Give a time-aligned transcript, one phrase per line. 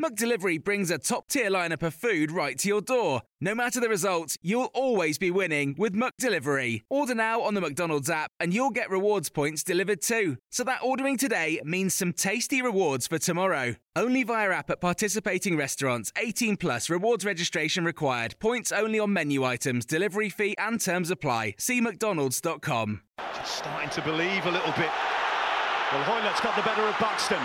[0.00, 3.22] McDelivery brings a top tier lineup of food right to your door.
[3.40, 6.82] No matter the result, you'll always be winning with McDelivery.
[6.88, 10.36] Order now on the McDonald's app and you'll get rewards points delivered too.
[10.52, 13.74] So that ordering today means some tasty rewards for tomorrow.
[13.96, 16.12] Only via app at participating restaurants.
[16.16, 18.36] 18 plus rewards registration required.
[18.38, 21.56] Points only on menu items, delivery fee and terms apply.
[21.58, 23.00] See McDonald's.com.
[23.34, 24.92] Just starting to believe a little bit.
[25.90, 27.42] Well, Hoilett's got the better of Buxton.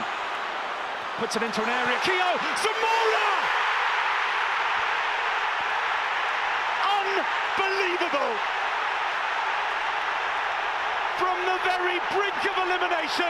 [1.20, 2.00] Puts it into an area.
[2.02, 3.30] Keogh, Zamora!
[6.90, 8.34] Unbelievable!
[11.22, 13.30] From the very brink of elimination,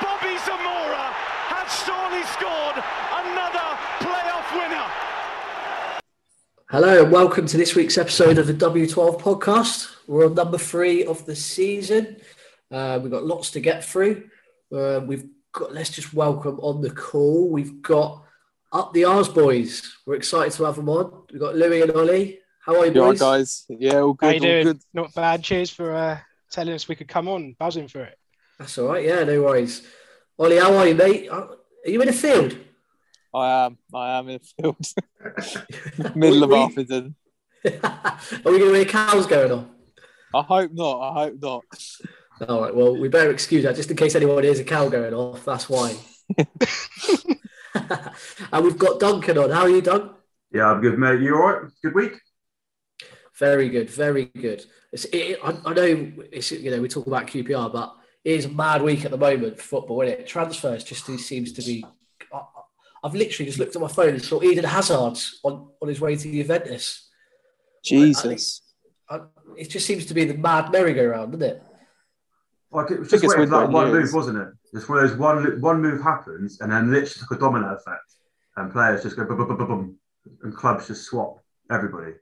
[0.00, 1.12] Bobby Zamora
[1.52, 3.68] has surely scored another
[4.00, 4.88] playoff winner.
[6.70, 9.94] Hello and welcome to this week's episode of the W12 podcast.
[10.06, 12.16] We're on number three of the season.
[12.70, 14.30] Uh, we've got lots to get through.
[14.74, 17.48] Uh, we've got, let's just welcome on the call.
[17.50, 18.24] We've got
[18.72, 19.96] up the Ars boys.
[20.06, 21.24] We're excited to have them on.
[21.30, 22.38] We've got Louis and Ollie.
[22.64, 23.20] How are you, You all boys?
[23.20, 23.66] right, guys?
[23.68, 24.26] Yeah, all good.
[24.26, 24.64] How you all doing?
[24.64, 24.80] good.
[24.94, 25.42] Not bad.
[25.42, 26.18] Cheers for uh,
[26.50, 27.54] telling us we could come on.
[27.58, 28.18] Buzzing for it.
[28.58, 29.04] That's all right.
[29.04, 29.86] Yeah, no worries.
[30.38, 31.28] Ollie, how are you, mate?
[31.28, 32.56] Are you in the field?
[33.34, 33.78] I am.
[33.94, 36.14] I am in the field.
[36.16, 37.14] Middle of We- Arthurton.
[37.64, 38.18] are
[38.52, 39.70] we going to hear cows going on?
[40.34, 41.00] I hope not.
[41.00, 41.64] I hope not.
[42.48, 42.74] All right.
[42.74, 45.44] Well, we better excuse that just in case anyone hears a cow going off.
[45.44, 45.94] That's why.
[48.52, 49.50] and we've got Duncan on.
[49.50, 50.10] How are you, Duncan?
[50.52, 51.20] Yeah, I'm good, mate.
[51.20, 51.70] You all right?
[51.82, 52.12] Good week?
[53.38, 54.64] Very good, very good.
[54.92, 58.44] It's, it, I, I know it's you know we talk about QPR, but it is
[58.44, 60.26] a mad week at the moment for football, isn't it?
[60.26, 61.84] Transfers just seems to be.
[62.32, 62.42] I,
[63.02, 66.14] I've literally just looked at my phone and saw Eden Hazard on, on his way
[66.14, 67.08] to Juventus.
[67.82, 68.62] Jesus.
[69.08, 69.20] I,
[69.56, 71.62] it just seems to be the mad merry-go-round, doesn't it?
[72.72, 74.04] Like it was think just it's waiting for that one years.
[74.06, 74.48] move, wasn't it?
[74.72, 78.14] It's one of those one one move happens and then literally like a domino effect,
[78.56, 79.98] and players just go boom, boom, boom, boom, boom,
[80.42, 81.38] and clubs just swap
[81.70, 82.12] everybody.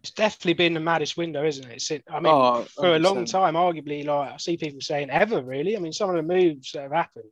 [0.00, 1.74] It's definitely been the maddest window, isn't it?
[1.76, 5.42] It's, I mean, Oh, for a long time, arguably, like I see people saying ever,
[5.42, 5.76] really.
[5.76, 7.24] I mean, some of the moves that have happened,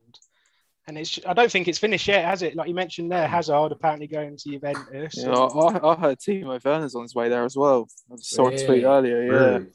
[0.87, 1.19] and it's.
[1.25, 2.55] I don't think it's finished yet, has it?
[2.55, 5.15] Like you mentioned there, Hazard apparently going to Juventus.
[5.15, 7.87] Yeah, I, I heard Timo Werner's on his way there as well.
[8.11, 9.23] I saw a tweet earlier.
[9.23, 9.31] Yeah.
[9.31, 9.65] Really?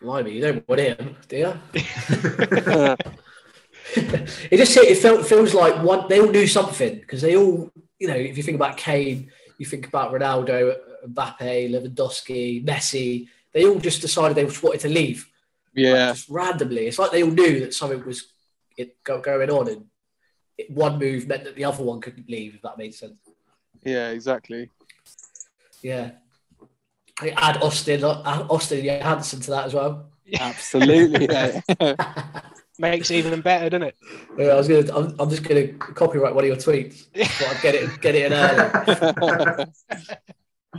[0.00, 1.54] Blimey, you don't want him, do you?
[3.94, 8.08] it just it felt feels like one they all knew something because they all you
[8.08, 10.74] know if you think about Kane, you think about Ronaldo,
[11.06, 13.28] Mbappe, Lewandowski, Messi.
[13.52, 15.28] They all just decided they just wanted to leave.
[15.74, 16.12] Like, yeah.
[16.12, 16.86] just randomly.
[16.86, 18.32] It's like they all knew that something was
[18.76, 19.84] it, go, going on, and
[20.56, 22.54] it, one move meant that the other one couldn't leave.
[22.54, 23.14] If that made sense.
[23.82, 24.10] Yeah.
[24.10, 24.70] Exactly.
[25.82, 26.12] Yeah.
[27.20, 30.10] I add Austin, uh, Austin Johansson to that as well.
[30.38, 31.28] Absolutely.
[31.30, 31.60] yeah.
[32.78, 33.96] Makes it even better, doesn't it?
[34.38, 34.96] Yeah, I was gonna.
[34.96, 37.08] I'm, I'm just gonna copyright one of your tweets.
[37.12, 39.66] But I'd get it, get it in early.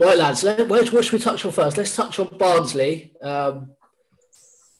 [0.00, 0.42] right, lads.
[0.42, 1.76] Let, where, what should we touch on first?
[1.76, 3.12] Let's touch on Barnsley.
[3.22, 3.70] Um,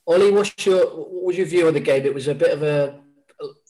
[0.05, 2.05] Ollie, what's your what was your view on the game?
[2.05, 2.99] It was a bit of a,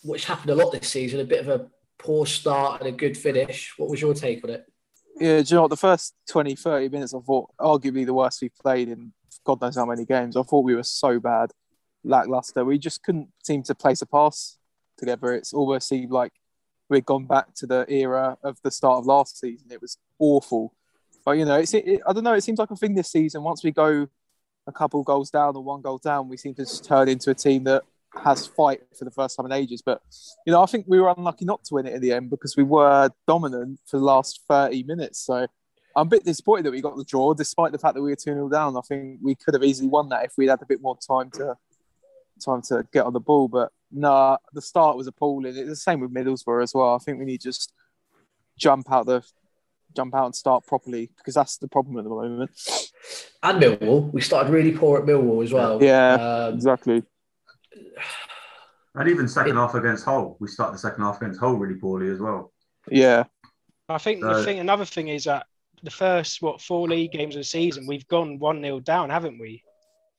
[0.03, 1.21] which happened a lot this season.
[1.21, 1.67] A bit of a
[1.99, 3.75] poor start and a good finish.
[3.77, 4.72] What was your take on it?
[5.20, 5.69] Yeah, do you know what?
[5.69, 9.12] The first 20, 30 minutes, I thought arguably the worst we've played in
[9.44, 10.37] God knows how many games.
[10.37, 11.50] I thought we were so bad,
[12.05, 12.64] lackluster.
[12.64, 14.59] We just couldn't seem to place a pass
[14.97, 15.32] together.
[15.32, 16.32] It's almost seemed like
[16.88, 19.69] we'd gone back to the era of the start of last season.
[19.70, 20.75] It was awful.
[21.25, 23.43] But, you know, it's, it, I don't know, it seems like a thing this season.
[23.43, 24.09] Once we go
[24.67, 27.35] a couple goals down or one goal down, we seem to just turn into a
[27.35, 27.82] team that
[28.23, 29.82] has fight for the first time in ages.
[29.85, 30.03] But
[30.47, 32.56] you know, I think we were unlucky not to win it in the end because
[32.56, 35.20] we were dominant for the last 30 minutes.
[35.20, 35.47] So
[35.97, 38.17] I'm a bit disappointed that we got the draw, despite the fact that we were
[38.17, 38.76] 2 0 down.
[38.76, 41.31] I think we could have easily won that if we'd had a bit more time
[41.32, 41.56] to
[42.44, 43.49] time to get on the ball.
[43.49, 45.56] But no, the start was appalling.
[45.56, 46.94] It's the same with Middlesbrough as well.
[46.94, 47.73] I think we need just
[48.59, 49.23] jump out the
[49.94, 52.50] jump out and start properly because that's the problem at the moment.
[53.43, 55.82] And Millwall, we started really poor at Millwall as well.
[55.82, 56.14] Yeah,
[56.49, 57.03] Um, exactly.
[58.95, 62.09] And even second half against Hull, we start the second half against Hull really poorly
[62.11, 62.53] as well.
[62.91, 63.25] Yeah,
[63.89, 65.47] I think the thing, another thing is that
[65.83, 69.39] the first what four league games of the season, we've gone one 0 down, haven't
[69.39, 69.63] we?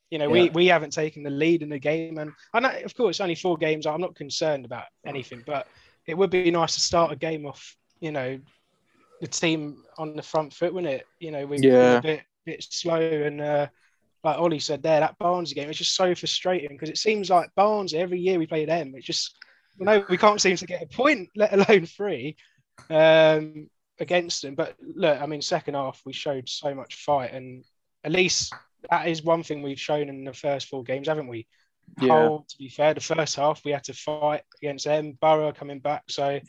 [0.09, 0.51] You know, we, Yeah.
[0.53, 3.85] we haven't taken the lead in the game, and I of course, only four games.
[3.85, 5.67] I'm not concerned about anything, but
[6.07, 7.75] it would be nice to start a game off.
[7.99, 8.39] You know,
[9.21, 11.05] the team on the front foot, wouldn't it?
[11.19, 11.97] You know, we've been Yeah.
[11.97, 13.67] a bit bit slow, and uh,
[14.23, 17.49] like Ollie said there, that Barnsley game, it's just so frustrating because it seems like
[17.55, 19.37] Barnsley every year we play them, it's just
[19.77, 22.35] you know we can't seem to get a point, let alone three.
[22.89, 24.55] Um, against them.
[24.55, 27.63] But look, I mean, second half we showed so much fight, and
[28.03, 28.53] at least
[28.89, 31.47] that is one thing we've shown in the first four games, haven't we?
[32.01, 32.09] Yeah.
[32.09, 35.17] Hull, to be fair, the first half we had to fight against them.
[35.19, 36.39] Borough coming back, so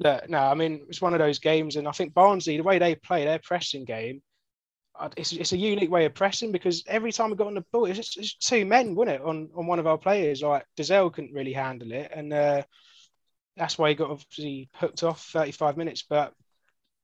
[0.00, 2.78] look, no, I mean it's one of those games, and I think Barnsley, the way
[2.78, 4.22] they play their pressing game.
[4.98, 7.64] Uh, It's, it's a unique way of pressing because every time we got on the
[7.72, 10.42] ball, it's just it's two men, wasn't it, on, on one of our players.
[10.42, 12.62] Like Dozzell couldn't really handle it, and uh,
[13.56, 16.04] that's why he got obviously hooked off 35 minutes.
[16.08, 16.34] But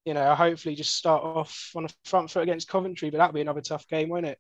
[0.05, 3.43] you know, hopefully just start off on a front foot against Coventry, but that'll be
[3.43, 4.39] another tough game, won't it?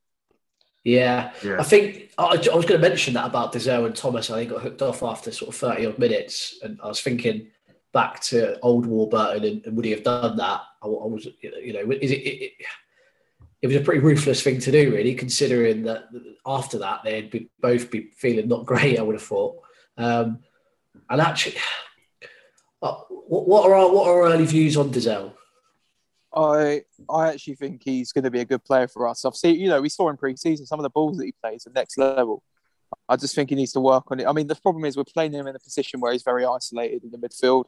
[0.84, 1.32] Yeah.
[1.42, 1.56] Yeah.
[1.58, 4.30] I think I, I was going to mention that about Dozzell and Thomas.
[4.30, 6.58] I think got hooked off after sort of 30 odd minutes.
[6.62, 7.48] And I was thinking
[7.92, 10.62] back to old Warburton and, and would he have done that?
[10.82, 12.52] I, I was, you know, is it, it, it,
[13.60, 16.04] it was a pretty ruthless thing to do, really, considering that
[16.46, 19.56] after that they'd be, both be feeling not great, I would have thought.
[19.96, 20.40] Um,
[21.10, 21.56] and actually,
[22.82, 25.32] uh, what, what, are our, what are our early views on Dozzell?
[26.34, 29.24] I I actually think he's going to be a good player for us.
[29.24, 31.66] I've seen, you know, we saw in pre-season some of the balls that he plays
[31.66, 32.42] at next level.
[33.08, 34.26] I just think he needs to work on it.
[34.26, 37.02] I mean, the problem is we're playing him in a position where he's very isolated
[37.02, 37.64] in the midfield.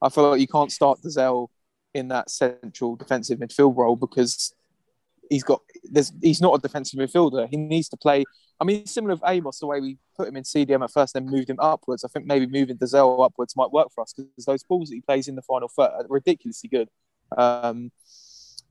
[0.00, 1.48] I feel like you can't start Dozzell
[1.94, 4.54] in that central defensive midfield role because
[5.32, 7.48] he's got there's he's not a defensive midfielder.
[7.48, 8.24] He needs to play.
[8.60, 11.26] I mean, similar with Amos, the way we put him in CDM at first, then
[11.26, 12.04] moved him upwards.
[12.04, 15.00] I think maybe moving Dozzell upwards might work for us because those balls that he
[15.00, 16.88] plays in the final third are ridiculously good.
[17.36, 17.90] Um,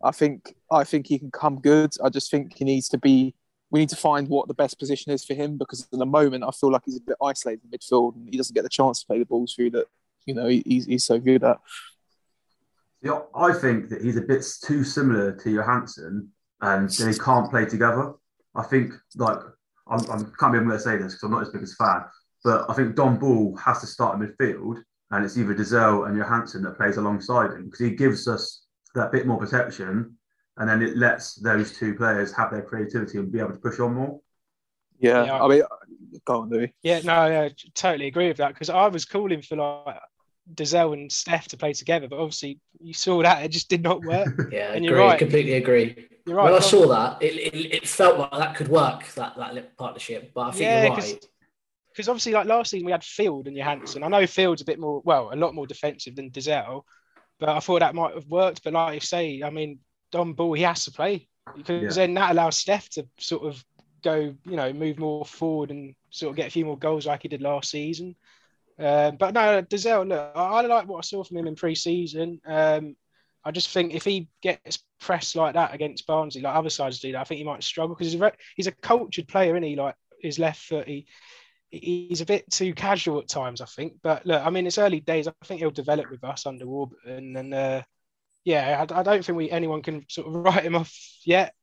[0.04, 1.94] I think I think he can come good.
[2.04, 3.34] I just think he needs to be.
[3.72, 6.44] We need to find what the best position is for him because at the moment
[6.44, 9.00] I feel like he's a bit isolated in midfield and he doesn't get the chance
[9.00, 9.86] to play the balls through that.
[10.25, 11.57] You know, he's, he's so good at.
[13.02, 16.28] Yeah, I think that he's a bit too similar to Johansen,
[16.62, 18.13] and they can't play together.
[18.56, 19.40] I think, like,
[19.88, 21.78] I'm, I can't believe I'm going to say this because I'm not as his biggest
[21.78, 22.04] fan,
[22.44, 24.81] but I think Dom Ball has to start in midfield,
[25.12, 28.66] and it's either Dozzell and Johansen that plays alongside him because he gives us
[28.96, 30.18] that bit more protection,
[30.58, 33.80] and then it lets those two players have their creativity and be able to push
[33.80, 34.19] on more.
[35.00, 35.44] Yeah, Yeah.
[35.44, 35.64] I mean,
[36.25, 36.74] go on, Louis.
[36.84, 39.98] Yeah, no, yeah, uh, totally agree with that because I was calling for like
[40.54, 44.04] Dozzell and Steph to play together, but obviously you saw that it just did not
[44.04, 44.28] work.
[44.52, 45.18] Yeah, And agree, you're right.
[45.19, 46.07] completely agree.
[46.25, 46.45] You're right.
[46.45, 50.31] when I saw that, it, it, it felt like that could work, that, that partnership.
[50.33, 51.25] But I think Yeah, you're right.
[51.91, 54.03] because obviously, like last season, we had Field and Johansen.
[54.03, 56.83] I know Field's a bit more, well, a lot more defensive than Dozzell,
[57.39, 58.63] but I thought that might have worked.
[58.63, 59.79] But like you say, I mean,
[60.12, 62.03] Dom Ball, he has to play because Yeah.
[62.06, 63.63] then that allows Steph to sort of
[64.03, 67.23] go, you know, move more forward and sort of get a few more goals like
[67.23, 68.15] he did last season.
[68.79, 72.41] Um, but no, Dozzell, look, I, I like what I saw from him in pre-season.
[72.45, 72.95] Um,
[73.44, 77.12] I just think if he gets pressed like that against Barnsley, like other sides do
[77.12, 79.76] that, I think he might struggle because he's a, he's a cultured player, isn't he?
[79.76, 81.07] Like his left foot, he
[81.71, 83.94] he's a bit too casual at times, I think.
[84.04, 85.28] But look, I mean, it's early days.
[85.28, 87.81] I think he'll develop with us under Warburton, and uh,
[88.44, 90.95] yeah, I, I don't think we anyone can sort of write him off
[91.26, 91.54] yet.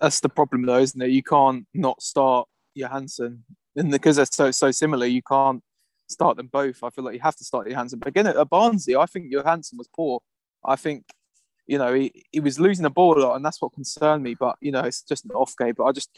[0.00, 1.10] That's the problem, though, isn't it?
[1.10, 3.40] You can't not start Johansen,
[3.76, 5.62] and because they're so so similar, you can't
[6.08, 6.82] start them both.
[6.82, 7.98] I feel like you have to start Johansen.
[7.98, 10.20] But again, at Barnsley, I think Johansen was poor.
[10.64, 11.04] I think,
[11.66, 14.34] you know, he, he was losing the ball a lot, and that's what concerned me.
[14.34, 15.74] But you know, it's just an off game.
[15.76, 16.10] But I just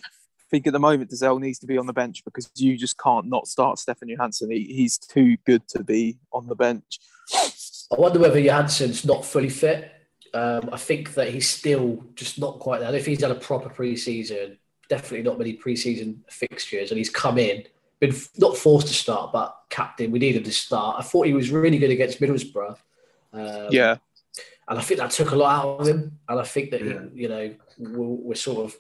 [0.51, 3.27] think at the moment, Dozzell needs to be on the bench because you just can't
[3.27, 4.51] not start Stefan Johansen.
[4.51, 6.99] He, he's too good to be on the bench.
[7.33, 9.91] I wonder whether Johansen's not fully fit.
[10.33, 12.89] Um, I think that he's still just not quite there.
[12.89, 14.59] I don't think he's had a proper pre-season.
[14.89, 17.65] Definitely not many pre-season fixtures, and he's come in,
[18.01, 20.11] been not forced to start, but captain.
[20.11, 20.97] We needed to start.
[20.99, 22.77] I thought he was really good against Middlesbrough.
[23.33, 23.97] Um, Yeah,
[24.69, 26.19] and I think that took a lot out of him.
[26.29, 27.03] And I think that Yeah.
[27.13, 28.77] he, you know we're, we're sort of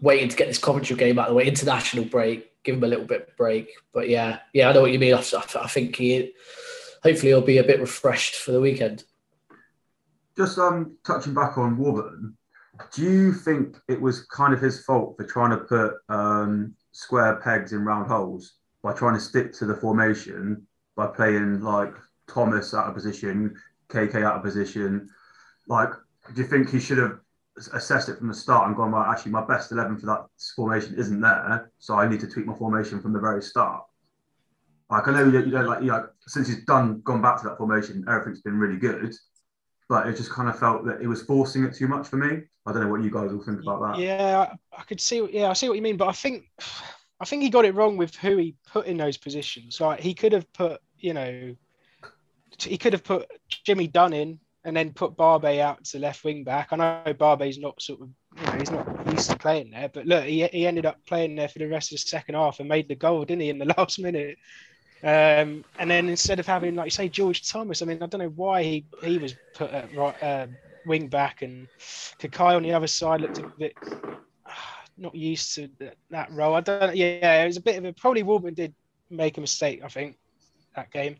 [0.00, 1.46] waiting to get this Coventry game out of the way.
[1.46, 3.70] International break, give him a little bit of break.
[3.92, 5.14] But yeah, yeah, I know what you mean.
[5.14, 6.32] I, I think he,
[7.02, 9.04] hopefully, he'll be a bit refreshed for the weekend.
[10.36, 12.36] Just um, touching back on Warburton,
[12.92, 17.36] do you think it was kind of his fault for trying to put um, square
[17.36, 21.94] pegs in round holes by trying to stick to the formation by playing like
[22.28, 23.54] Thomas out of position,
[23.88, 25.08] KK out of position.
[25.68, 25.90] Like,
[26.34, 27.18] do you think he should have
[27.72, 30.94] assessed it from the start and gone, well, actually, my best 11 for that formation
[30.98, 33.84] isn't there, so I need to tweak my formation from the very start?
[34.90, 37.58] Like, I know you don't, like, you know, since he's done, gone back to that
[37.58, 39.14] formation, everything's been really good,
[39.88, 42.42] but it just kind of felt that it was forcing it too much for me.
[42.66, 43.98] I don't know what you guys all think about that.
[44.00, 45.26] Yeah, I could see.
[45.32, 46.44] Yeah, I see what you mean, but I think,
[47.20, 49.80] I think he got it wrong with who he put in those positions.
[49.80, 51.56] Like he could have put, you know,
[52.60, 56.42] he could have put Jimmy Dunne in and then put Barbet out to left wing
[56.42, 56.68] back.
[56.72, 60.06] I know Barbet's not sort of, you know, he's not used to playing there, but
[60.06, 62.68] look, he, he ended up playing there for the rest of the second half and
[62.68, 64.36] made the goal, didn't he, in the last minute?
[65.02, 68.20] Um, and then instead of having, like you say, George Thomas, I mean, I don't
[68.20, 70.46] know why he, he was put at right uh,
[70.86, 71.68] wing back and
[72.18, 73.74] Kakay on the other side looked a bit
[74.98, 75.68] not used to
[76.10, 76.54] that, role.
[76.54, 76.96] I don't.
[76.96, 78.74] Yeah, it was a bit of a probably Warburton did
[79.10, 79.82] make a mistake.
[79.84, 80.16] I think
[80.74, 81.16] that game.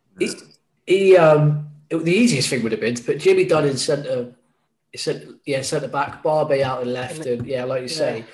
[0.87, 4.35] He um, it, the easiest thing would have been to put Jimmy Dunne in centre,
[4.95, 8.25] centre yeah, centre back, Barbet out and left, and, and yeah, like you say,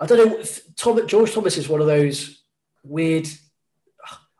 [0.00, 0.44] I don't know.
[0.76, 2.42] Tom, George Thomas is one of those
[2.84, 3.28] weird.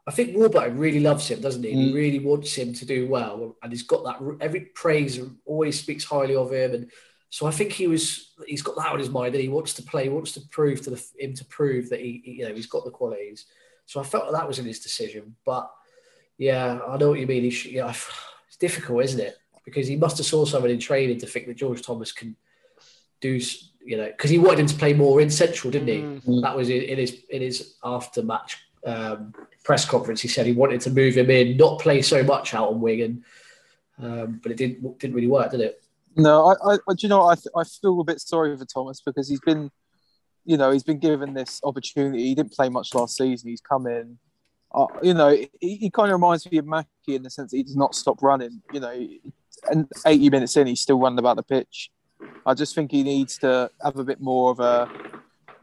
[0.07, 1.71] I think Warburton really loves him, doesn't he?
[1.71, 1.75] Mm.
[1.75, 4.39] He really wants him to do well, and he's got that.
[4.41, 6.91] Every praise always speaks highly of him, and
[7.29, 8.33] so I think he was.
[8.47, 10.05] He's got that on his mind, that he wants to play.
[10.05, 12.85] He wants to prove to the, him to prove that he, you know, he's got
[12.85, 13.47] the qualities.
[13.85, 15.71] So I felt that, that was in his decision, but
[16.39, 17.43] yeah, I know what you mean.
[17.43, 17.91] He should, yeah,
[18.47, 19.37] it's difficult, isn't it?
[19.65, 22.37] Because he must have saw someone in training to think that George Thomas can
[23.21, 23.39] do,
[23.85, 26.01] you know, because he wanted him to play more in central, didn't he?
[26.01, 26.43] Mm.
[26.43, 30.23] That was in, in, his in his after match um, press conference.
[30.23, 33.03] He said he wanted to move him in, not play so much out on wing,
[33.03, 33.25] and
[33.99, 35.83] um, but it didn't didn't really work, did it?
[36.17, 39.29] No, I, I do you know I I feel a bit sorry for Thomas because
[39.29, 39.71] he's been,
[40.47, 42.25] you know, he's been given this opportunity.
[42.25, 43.51] He didn't play much last season.
[43.51, 44.19] He's come in
[44.73, 47.57] uh, you know, he, he, kind of reminds me of Mackie in the sense that
[47.57, 48.63] he does not stop running.
[48.73, 49.09] You know,
[49.71, 51.91] and 80 minutes in, he's still running about the pitch.
[52.45, 54.91] I just think he needs to have a bit more of a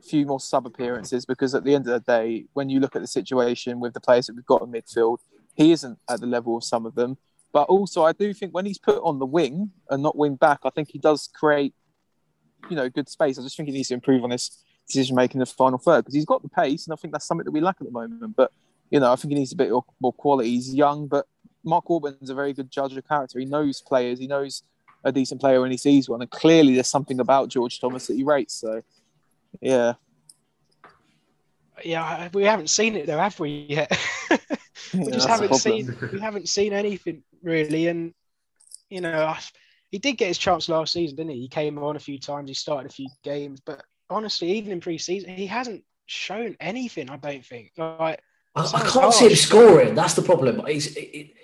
[0.01, 3.01] few more sub appearances because at the end of the day, when you look at
[3.01, 5.17] the situation with the players that we've got in midfield,
[5.55, 7.17] he isn't at the level of some of them.
[7.53, 10.59] But also, I do think when he's put on the wing and not wing back,
[10.65, 11.73] I think he does create,
[12.69, 13.39] you know, good space.
[13.39, 16.01] I just think he needs to improve on his decision making in the final third
[16.01, 17.93] because he's got the pace, and I think that's something that we lack at the
[17.93, 18.35] moment.
[18.35, 18.51] But
[18.89, 20.51] you know, I think he needs a bit more quality.
[20.51, 21.25] He's young, but
[21.63, 23.39] Mark Warburton's a very good judge of character.
[23.39, 24.19] He knows players.
[24.19, 24.63] He knows
[25.03, 28.15] a decent player when he sees one, and clearly there's something about George Thomas that
[28.15, 28.55] he rates.
[28.55, 28.81] So,
[29.61, 29.93] yeah,
[31.83, 33.97] yeah, we haven't seen it though, have we yet?
[34.29, 34.37] we
[34.93, 38.13] yeah, just haven't seen we haven't seen anything really, and
[38.89, 39.35] you know,
[39.91, 41.41] he did get his chance last season, didn't he?
[41.41, 44.79] He came on a few times, he started a few games, but honestly, even in
[44.79, 47.09] pre-season, he hasn't shown anything.
[47.09, 48.21] I don't think like
[48.55, 49.15] I, I can't harsh.
[49.15, 49.95] see him scoring.
[49.95, 50.65] That's the problem.
[50.65, 50.95] He's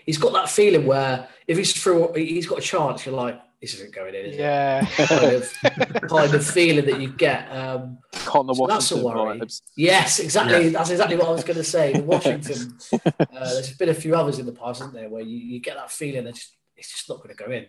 [0.06, 3.06] he's got that feeling where if he's through, he's got a chance.
[3.06, 4.88] You're like, this isn't going in, is yeah.
[4.98, 5.08] it?
[5.08, 7.46] kind of, kind of feeling that you get.
[7.52, 9.40] Um, Conor so that's a worry.
[9.40, 9.62] Vibes.
[9.76, 10.66] Yes, exactly.
[10.66, 10.70] Yeah.
[10.72, 11.94] That's exactly what I was going to say.
[11.94, 12.78] The Washington.
[13.06, 15.76] uh, there's been a few others in the past, isn't there, where you, you get
[15.76, 17.68] that feeling that just, it's just not going to go in.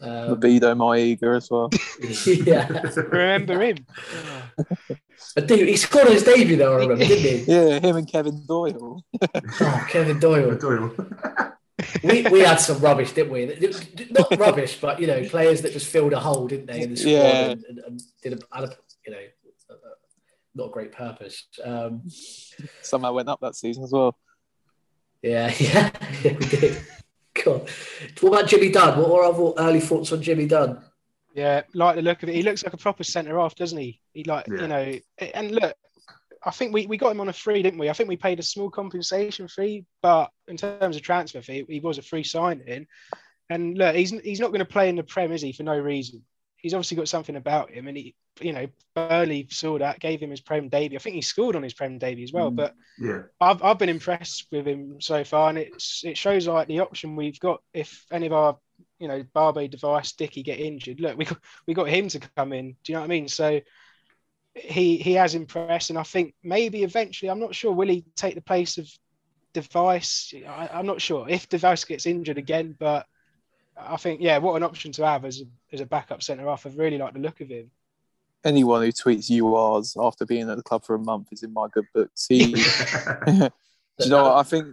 [0.00, 1.70] Um, Libido, my ego as well.
[2.26, 3.86] yeah, remember him.
[4.56, 4.98] Dude,
[5.48, 7.52] he scored his debut though, I remember, didn't he?
[7.52, 9.04] Yeah, him and Kevin Doyle.
[9.22, 10.54] oh, Kevin Doyle.
[10.56, 10.94] Doyle.
[12.04, 13.46] we, we had some rubbish, didn't we?
[14.10, 16.96] Not rubbish, but you know, players that just filled a hole, didn't they, in the
[16.96, 17.50] squad yeah.
[17.50, 18.76] and, and, and, did a,
[19.06, 19.18] you know,
[19.70, 19.76] a, a,
[20.54, 21.46] not a great purpose.
[21.64, 22.02] Um,
[22.82, 24.16] Somehow went up that season as well.
[25.22, 25.90] Yeah, yeah,
[26.22, 26.82] yeah we did.
[27.44, 27.68] God.
[28.20, 28.98] What about Jimmy Dunne?
[28.98, 30.82] What were our early thoughts on Jimmy Dunne?
[31.34, 32.34] Yeah, like the look of it.
[32.34, 34.00] He looks like a proper centre half, doesn't he?
[34.12, 34.60] He like yeah.
[34.60, 34.98] you know,
[35.34, 35.74] and look,
[36.44, 37.88] I think we, we got him on a free, didn't we?
[37.88, 41.80] I think we paid a small compensation fee, but in terms of transfer fee, he
[41.80, 42.86] was a free signing.
[43.48, 45.52] And look, he's he's not going to play in the Prem, is he?
[45.52, 46.22] For no reason.
[46.56, 50.30] He's obviously got something about him, and he you know, Burnley saw that, gave him
[50.30, 50.98] his Prem debut.
[50.98, 52.50] I think he scored on his Prem debut as well.
[52.50, 56.46] Mm, but yeah, I've, I've been impressed with him so far, and it's it shows
[56.46, 58.58] like the option we've got if any of our
[59.02, 61.00] you know Barbet device Dickie get injured.
[61.00, 62.76] Look, we got, we got him to come in.
[62.84, 63.28] Do you know what I mean?
[63.28, 63.60] So
[64.54, 68.36] he he has impressed, and I think maybe eventually, I'm not sure, will he take
[68.36, 68.88] the place of
[69.52, 70.46] de Wijs?
[70.46, 73.06] I, I'm not sure if de Wijs gets injured again, but
[73.76, 76.64] I think yeah, what an option to have as a, as a backup centre half.
[76.64, 77.70] I really like the look of him
[78.44, 81.68] anyone who tweets URs after being at the club for a month is in my
[81.68, 82.26] good books.
[82.28, 82.52] He,
[84.04, 84.36] you know what?
[84.36, 84.66] I think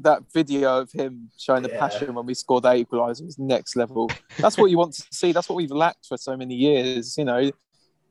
[0.00, 1.78] that video of him showing the yeah.
[1.78, 4.10] passion when we scored that equaliser was next level.
[4.38, 5.32] That's what you want to see.
[5.32, 7.16] That's what we've lacked for so many years.
[7.16, 7.50] You know,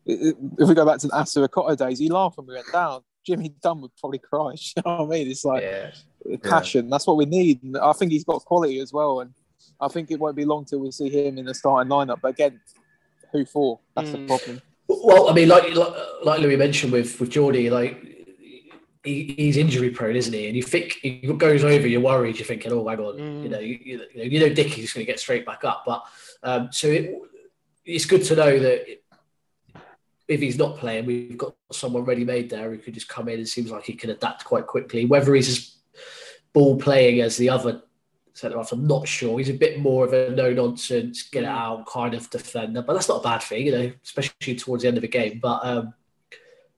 [0.05, 3.01] if we go back to the Assou-Ekotto days, he laughed when we went down.
[3.25, 4.53] Jimmy Dunne would probably cry.
[4.75, 5.29] You know what I mean?
[5.29, 5.91] It's like yeah.
[6.43, 6.85] passion.
[6.85, 6.91] Yeah.
[6.91, 7.63] That's what we need.
[7.63, 9.21] And I think he's got quality as well.
[9.21, 9.33] And
[9.81, 12.21] I think it won't be long till we see him in the starting lineup.
[12.21, 12.59] But again,
[13.31, 13.79] who for?
[13.95, 14.27] That's the Mm.
[14.27, 14.61] problem.
[14.87, 18.14] Well, I mean, like like, like Louis mentioned with with Jordy, like
[19.05, 20.47] he, he's injury prone, isn't he?
[20.47, 22.37] And you think he goes over, you're worried.
[22.37, 23.43] You're thinking, oh, hang on, Mm.
[23.43, 25.83] you know, you, you know, you know, Dickie's going to get straight back up.
[25.85, 26.03] But
[26.43, 27.15] um, so it,
[27.85, 28.85] it's good to know that
[30.27, 33.39] if he's not playing, we've got someone ready made there who could just come in.
[33.39, 35.05] It seems like he can adapt quite quickly.
[35.05, 35.75] Whether he's as
[36.51, 37.83] ball playing as the other
[38.33, 39.37] centre half, I'm not sure.
[39.37, 42.93] He's a bit more of a no nonsense, get it out kind of defender, but
[42.93, 45.39] that's not a bad thing, you know, especially towards the end of the game.
[45.39, 45.93] But um,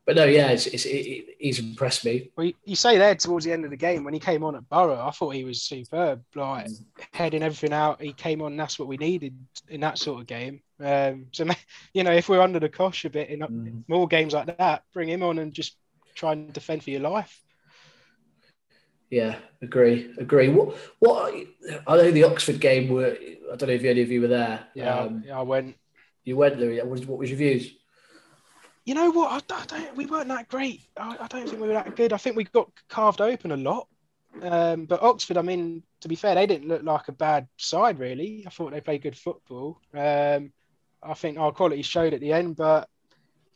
[0.08, 2.32] but no, yeah, it's, it's, it, he's impressed me.
[2.36, 4.68] Well, you- say there towards the end of the game when he came on at
[4.70, 6.68] Borough, I thought he was superb, like
[7.14, 8.02] heading everything out.
[8.02, 9.36] He came on, that's what we needed
[9.68, 10.62] in that sort of game.
[10.84, 11.46] Um, so
[11.94, 13.84] you know, if we're under the cosh a bit in Mm.
[13.88, 15.76] more games like that, bring him on and just
[16.16, 17.44] try and defend for your life.
[19.10, 20.50] Yeah, agree, agree.
[20.50, 21.34] What what
[21.88, 23.16] I know the Oxford game were.
[23.52, 24.66] I don't know if any of you were there.
[24.74, 25.76] Yeah, Um, yeah I went.
[26.26, 26.78] you went, Louis.
[26.80, 27.72] What was, what was your views?
[28.88, 29.44] You know what?
[29.52, 29.98] I, I don't.
[29.98, 30.80] We weren't that great.
[30.96, 32.14] I, I don't think we were that good.
[32.14, 33.90] I think we got carved open a lot.
[34.42, 38.00] Um, but Oxford, I mean, to be fair, they didn't look like a bad side
[38.00, 38.46] really.
[38.48, 39.82] I thought they played good football.
[39.94, 40.54] Um,
[41.04, 42.88] I think our quality showed at the end, but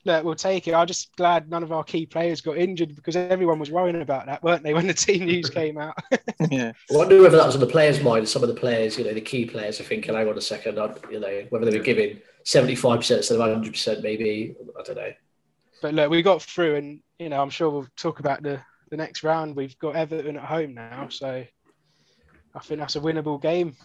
[0.04, 0.74] look, we'll take it.
[0.74, 4.26] I'm just glad none of our key players got injured because everyone was worrying about
[4.26, 5.96] that, weren't they, when the team news came out?
[6.50, 6.74] yeah.
[6.92, 8.28] I wonder whether that was on the players' mind.
[8.28, 10.78] Some of the players, you know, the key players are thinking, hang on a second,
[10.78, 14.56] I, you know, whether they were giving 75% instead of 100%, maybe.
[14.80, 15.12] I don't know.
[15.82, 18.98] but look, we got through, and you know, I'm sure we'll talk about the the
[18.98, 19.56] next round.
[19.56, 21.46] We've got Everton at home now, so
[22.56, 23.76] I think that's a winnable game.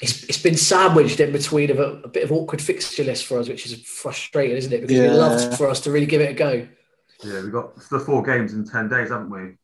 [0.00, 3.38] It's, it's been sandwiched in between of a, a bit of awkward fixture list for
[3.38, 4.80] us, which is frustrating, isn't it?
[4.80, 6.66] Because we'd love for us to really give it a go.
[7.22, 9.56] Yeah, we've got the four games in 10 days, haven't we?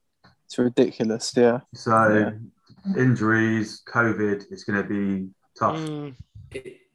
[0.45, 1.33] It's ridiculous.
[1.37, 1.61] Yeah.
[1.75, 2.33] So,
[2.97, 5.76] injuries, COVID, it's going to be tough.
[5.76, 6.14] Mm,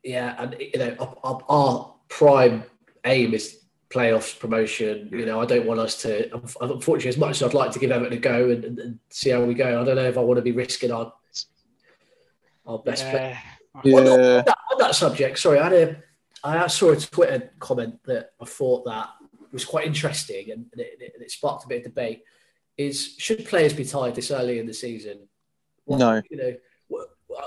[0.06, 2.64] Yeah, and you know, our, our, our prime
[3.06, 3.58] aim is
[3.90, 5.10] playoffs promotion.
[5.12, 6.32] You know, I don't want us to.
[6.62, 9.32] Unfortunately, as much as I'd like to give Everton a go and, and, and see
[9.32, 11.12] how we go, I don't know if I want to be risking our
[12.68, 13.38] our best player.
[13.84, 13.94] yeah.
[13.94, 16.04] Well, on, that, on that subject, sorry, I had a,
[16.44, 19.10] I saw a Twitter comment that I thought that
[19.52, 22.24] was quite interesting and, and it, it, it sparked a bit of debate.
[22.78, 25.28] Is should players be tired this early in the season?
[25.86, 26.22] What- No.
[26.30, 26.60] You know, what-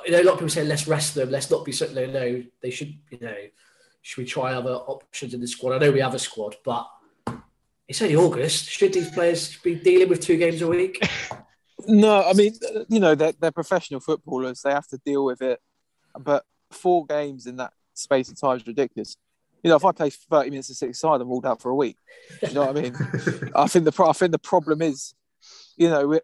[0.04, 1.86] you know, a lot of people say let's rest them, let's not be so.
[1.92, 2.94] No, no, they should.
[3.10, 3.34] You know,
[4.02, 5.74] should we try other options in the squad?
[5.74, 6.88] I know we have a squad, but
[7.86, 8.70] it's only August.
[8.70, 11.02] Should these players be dealing with two games a week?
[11.86, 12.54] No, I mean,
[12.88, 14.60] you know, they're, they're professional footballers.
[14.60, 15.60] They have to deal with it.
[16.18, 19.16] But four games in that space of time is ridiculous.
[19.62, 21.74] You know, if I play 30 minutes of six side, I'm ruled out for a
[21.74, 21.96] week.
[22.40, 22.94] Do you know what I mean?
[23.54, 25.14] I think the I think the problem is,
[25.76, 26.20] you know,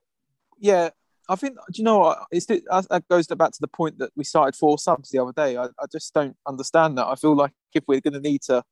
[0.59, 0.91] yeah,
[1.29, 2.19] I think do you know what?
[2.31, 5.57] It's that goes back to the point that we started four subs the other day.
[5.57, 7.07] I, I just don't understand that.
[7.07, 8.63] I feel like if we're going to need to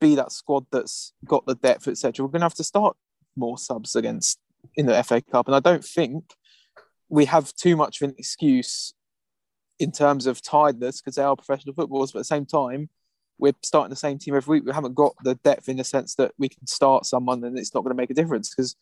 [0.00, 2.96] be that squad that's got the depth, etc., we're going to have to start
[3.36, 4.38] more subs against
[4.76, 6.24] in the FA Cup, and I don't think
[7.08, 8.94] we have too much of an excuse
[9.78, 12.12] in terms of tiredness because they are professional footballers.
[12.12, 12.90] But at the same time,
[13.38, 14.66] we're starting the same team every week.
[14.66, 17.72] We haven't got the depth in the sense that we can start someone and it's
[17.72, 18.76] not going to make a difference because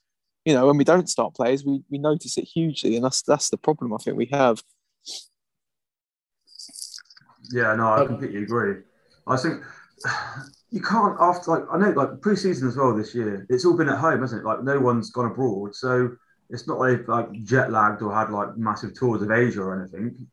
[0.46, 3.50] you know when we don't start players, we, we notice it hugely, and that's that's
[3.50, 4.62] the problem I think we have.
[7.52, 8.76] Yeah, no, I completely agree.
[9.26, 9.62] I think
[10.70, 13.44] you can't after like I know like pre-season as well this year.
[13.50, 14.46] It's all been at home, hasn't it?
[14.46, 16.12] Like no one's gone abroad, so
[16.48, 20.28] it's not like like jet lagged or had like massive tours of Asia or anything.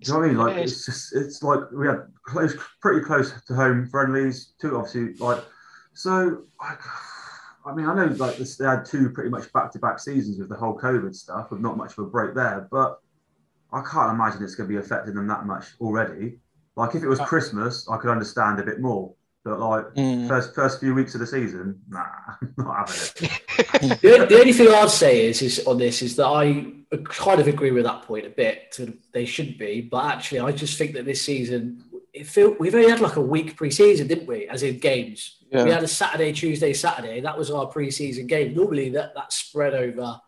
[0.00, 0.36] Do you know what I mean?
[0.38, 4.76] Like it's just it's like we had close, pretty close to home friendlies too.
[4.76, 5.44] Obviously, like
[5.92, 6.42] so.
[6.60, 6.76] I,
[7.66, 10.54] I mean, I know like this, they had two pretty much back-to-back seasons with the
[10.56, 13.00] whole COVID stuff, with not much of a break there, but
[13.72, 16.38] I can't imagine it's going to be affecting them that much already.
[16.76, 19.14] Like if it was Uh, Christmas, I could understand a bit more.
[19.44, 20.26] But like Mm.
[20.26, 22.04] first first few weeks of the season, nah,
[22.56, 24.00] not having it.
[24.00, 26.72] the, only, the only thing I'd say is, is on this is that I
[27.04, 28.72] kind of agree with that point a bit.
[28.72, 32.74] To, they should be, but actually, I just think that this season, it feel we've
[32.74, 34.46] only had like a week pre-season, didn't we?
[34.48, 35.64] As in games, Yeah.
[35.64, 37.20] we had a Saturday, Tuesday, Saturday.
[37.20, 38.54] That was our pre-season game.
[38.54, 40.20] Normally, that that spread over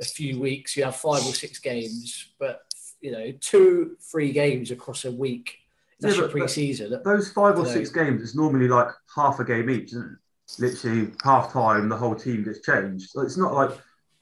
[0.00, 0.76] a few weeks.
[0.76, 2.62] You have five or six games, but
[3.00, 5.58] you know, two, three games across a week.
[6.00, 7.00] That's Yeah, your pre-season.
[7.04, 7.72] Those five or Yeah.
[7.72, 10.62] six games, it's normally like half a game each, isn't it?
[10.62, 13.10] Literally half time, the whole team gets changed.
[13.10, 13.70] So it's not like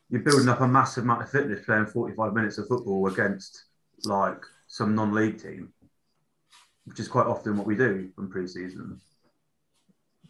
[0.08, 3.64] you're building up a massive amount of fitness playing 45 minutes of football against
[4.04, 5.72] like some non-league team,
[6.84, 9.00] which is quite often what we do in pre-season.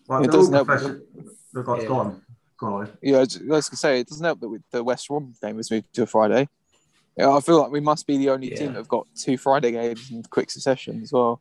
[0.08, 1.02] Like It they're doesn't help- profession-
[1.54, 1.88] Look, like, Yeah.
[1.88, 2.22] go on,
[2.58, 2.98] go on.
[3.00, 5.56] Yeah, I was going to say it doesn't help that with the West Brom game
[5.56, 6.48] was moved to a Friday.
[7.16, 8.56] Yeah, I feel like we must be the only Yeah.
[8.56, 11.40] team that have got two Friday games in quick succession as well.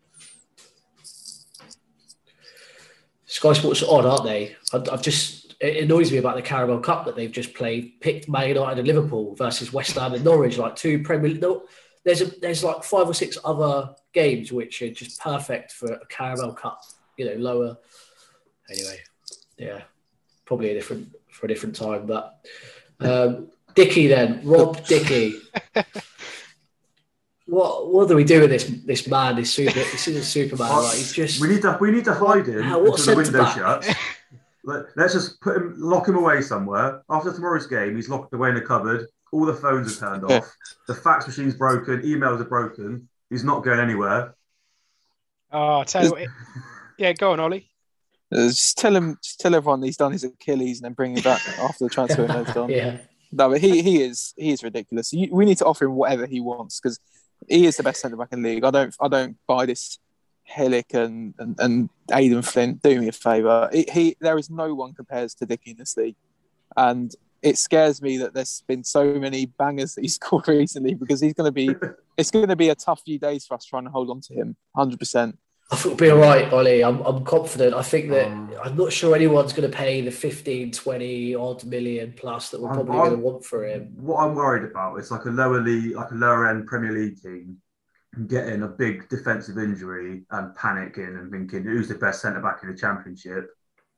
[3.25, 4.55] Sky Sports are odd, aren't they?
[4.71, 7.99] I, I've just it annoys me about the Carabao Cup that they've just played.
[8.01, 11.33] Picked Man United and Liverpool versus West Ham and Norwich, like two Premier.
[11.35, 11.63] No,
[12.05, 16.05] there's a there's like five or six other games which are just perfect for a
[16.07, 16.81] Carabao Cup.
[17.17, 17.77] You know, lower.
[18.69, 18.99] Anyway,
[19.57, 19.81] yeah,
[20.45, 22.05] probably a different for a different time.
[22.05, 22.45] But
[22.99, 25.39] um, Dickie then, Rob Dickie.
[27.45, 29.35] What what do we do with this this man?
[29.35, 30.69] This super this is a Superman.
[30.71, 33.21] Like he's just we need to we need to hide him How- what until the
[33.21, 33.83] window centre-back?
[33.83, 33.99] shuts.
[34.65, 37.03] Let, let's just put him, lock him away somewhere.
[37.09, 39.07] After tomorrow's game, he's locked away in a cupboard.
[39.33, 40.55] All the phones are turned off.
[40.87, 42.01] The fax machine's broken.
[42.03, 43.09] Emails are broken.
[43.29, 44.35] He's not going anywhere.
[45.51, 46.27] Oh, I tell you what.
[46.99, 47.67] Yeah, go on, Ollie.
[48.31, 51.23] Uh, Just tell him, just tell everyone he's done his Achilles and then bring him
[51.23, 52.69] back after the transfer window's done.
[52.69, 52.97] yeah.
[53.31, 55.11] No, but he he is he is ridiculous.
[55.11, 56.99] You, we need to offer him whatever he wants because
[57.47, 58.63] he is the best centre back in the league.
[58.63, 59.97] I don't I don't buy this
[60.47, 62.83] Hillick and, and and Aden Flint.
[62.83, 63.69] Do me a favour.
[63.73, 66.15] He, he there is no one compares to Dickie in this league,
[66.77, 67.11] and
[67.43, 71.33] it scares me that there's been so many bangers that he's scored recently because he's
[71.33, 71.75] going to be
[72.17, 74.33] it's going to be a tough few days for us trying to hold on to
[74.33, 74.55] him.
[74.75, 75.37] Hundred percent.
[75.71, 76.83] I think we'll be all right, Ollie.
[76.83, 77.73] I'm, I'm confident.
[77.73, 81.63] I think that Um, I'm not sure anyone's going to pay the 15, 20 odd
[81.63, 83.93] million plus that we're I'm- probably I'm- going to want for him.
[83.95, 87.19] What I'm worried about is like a lower league, like a lower end Premier League
[87.21, 87.57] team
[88.27, 92.69] getting a big defensive injury and panicking and thinking who's the best centre back in
[92.69, 93.49] the championship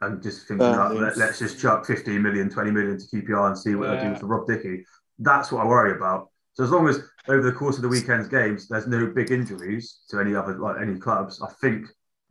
[0.01, 3.47] and just thinking Uh, oh, let, us just chuck 15 million, 20 million to QPR
[3.47, 4.13] and see what they Yeah.
[4.13, 4.85] do for Rob Dickie.
[5.19, 6.29] That's what I worry about.
[6.53, 9.99] So as long as over the course of the weekend's games there's no big injuries
[10.09, 11.87] to any other like any clubs, I think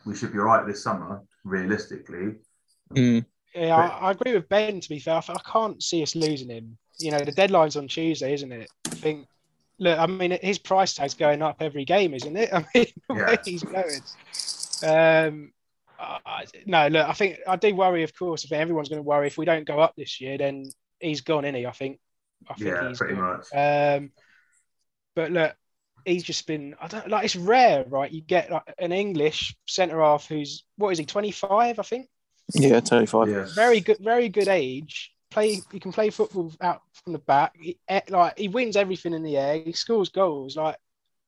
[0.07, 2.35] we should be all right this summer, realistically.
[2.94, 3.24] Mm.
[3.55, 4.81] Yeah, I, I agree with Ben.
[4.81, 6.77] To be fair, I, I can't see us losing him.
[6.98, 8.70] You know, the deadline's on Tuesday, isn't it?
[8.87, 9.27] I think.
[9.79, 12.50] Look, I mean, his price tag's going up every game, isn't it?
[12.53, 13.37] I mean, the way Yeah.
[13.44, 14.00] he's going.
[14.83, 15.53] Um,
[16.25, 18.03] I, no, look, I think I do worry.
[18.03, 20.38] Of course, I think everyone's going to worry if we don't go up this year,
[20.38, 20.64] then
[21.01, 21.67] he's gone, isn't he?
[21.67, 21.99] I think.
[22.49, 23.38] I think Yeah, he's pretty gone.
[23.38, 23.47] much.
[23.55, 24.11] Um,
[25.14, 25.55] but look,
[26.05, 26.75] he's just been.
[26.81, 27.25] I don't like.
[27.25, 28.11] It's rare, right?
[28.11, 31.05] You get like an English centre half who's what is he?
[31.07, 32.09] Twenty five, I think
[32.55, 33.31] Yeah, totally fine.
[33.31, 33.47] Yeah.
[33.55, 35.12] very good, very good age.
[35.31, 37.57] Play, he can play football out from the back.
[37.61, 39.61] He, eh, like he wins everything in the air.
[39.64, 40.57] He scores goals.
[40.57, 40.77] Like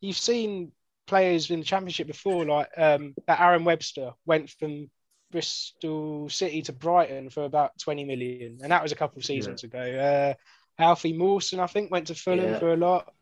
[0.01, 0.73] you've seen
[1.07, 4.90] players in the championship before, like um, that Aaron Webster went from
[5.33, 9.64] Bristol City to Brighton for about twenty million, and that was a couple of seasons
[9.64, 9.79] ago.
[9.81, 10.35] Uh,
[10.83, 12.59] Alfie Mawson, I think, went to Fulham Yeah.
[12.59, 13.12] for a lot.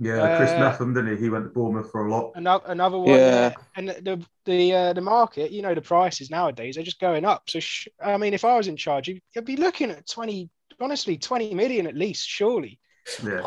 [0.00, 1.24] Yeah, Chris Uh, Mepham, didn't he?
[1.24, 2.32] He went to Bournemouth for a lot.
[2.36, 3.16] Another another one, Yeah.
[3.48, 3.54] yeah.
[3.74, 7.24] And the the the, uh, the market, you know, the prices nowadays are just going
[7.24, 7.50] up.
[7.50, 10.50] So sh- I mean, if I was in charge, you'd, you'd be looking at twenty,
[10.80, 12.78] honestly, twenty million at least, surely.
[13.24, 13.42] Yeah.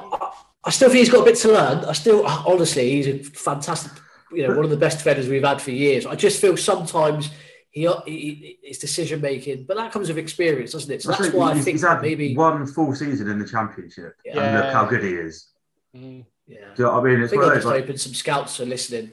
[0.64, 1.86] I, I still think he's got a bit to learn.
[1.86, 3.92] I still, honestly, he's a fantastic,
[4.32, 6.06] you know, one of the best defenders we've had for years.
[6.06, 7.32] I just feel sometimes
[7.72, 11.02] he, he his decision making, but that comes with experience, doesn't it?
[11.02, 14.58] So that's why I think he's had maybe, one full season in the championship, and
[14.58, 15.48] look how good he is.
[15.96, 16.26] Mm.
[16.48, 16.58] yeah.
[16.78, 17.20] You know I mean?
[17.20, 17.66] I It's think I'll of just.
[17.66, 19.12] Like, open some scouts are listening.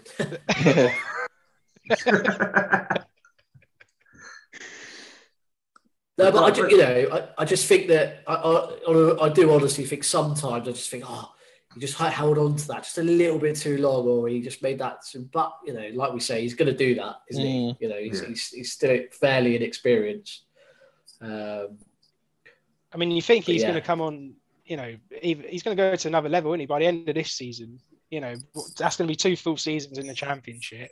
[6.18, 9.84] No, but I, you know, I, I just think that I, I, I do honestly
[9.84, 11.32] think sometimes I just think, oh,
[11.78, 14.62] he just held on to that just a little bit too long, or he just
[14.62, 15.02] made that.
[15.32, 17.76] But you know, like we say, he's going to do that, isn't Mm.
[17.78, 17.84] he?
[17.84, 18.28] You know, he's, Yeah.
[18.28, 20.44] he's, he's still fairly inexperienced.
[21.20, 21.78] Um,
[22.92, 23.68] I mean, you think he's yeah.
[23.68, 26.66] going to come on, you know, he's going to go to another level, isn't he?
[26.66, 27.78] By the end of this season,
[28.10, 28.34] you know,
[28.76, 30.90] that's going to be two full seasons in the championship.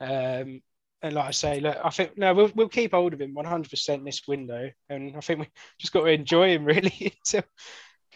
[0.00, 0.62] Um,
[1.02, 4.04] and like I say, look, I think no, we'll we'll keep hold of him 100%
[4.04, 5.48] this window, and I think we
[5.78, 7.42] just got to enjoy him really until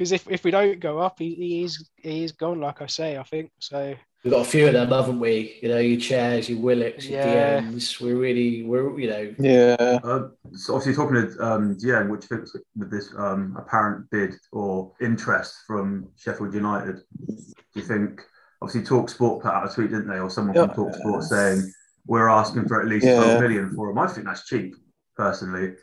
[0.00, 2.58] because if, if we don't go up, he, he is he is gone.
[2.58, 3.94] Like I say, I think so.
[4.24, 5.58] we've got a few of them, haven't we?
[5.60, 7.60] You know, your Chairs, your Willocks, your Yeah.
[7.60, 8.00] DMs.
[8.00, 9.98] We're really, we're you know, Yeah.
[10.02, 14.90] uh, so obviously talking to um, Dieng, which fits with this um, apparent bid or
[15.02, 17.00] interest from Sheffield United.
[17.26, 17.36] Do
[17.74, 18.22] you think?
[18.62, 20.74] Obviously, Talk Sport put out a tweet, didn't they, or someone from Yeah.
[20.76, 21.70] Talk Sport saying
[22.06, 23.16] we're asking for at least Yeah.
[23.16, 23.98] 12 million for him.
[23.98, 24.74] I think that's cheap,
[25.14, 25.74] personally.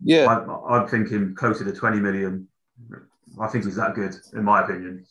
[0.00, 0.26] Yeah.
[0.26, 2.46] I, I'm thinking closer to 20 million.
[3.40, 5.04] I think he's that good, in my opinion.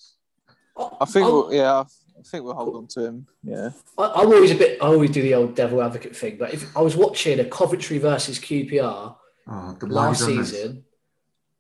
[0.78, 3.28] I think I'm- we'll, yeah, I think we'll hold on to him.
[3.44, 3.70] Yeah.
[3.98, 4.82] I, I'm always a bit.
[4.82, 6.38] I always do the old devil advocate thing.
[6.38, 9.16] But if I was watching a Coventry versus QPR
[9.50, 10.50] Oh, last why he done this?
[10.52, 10.84] season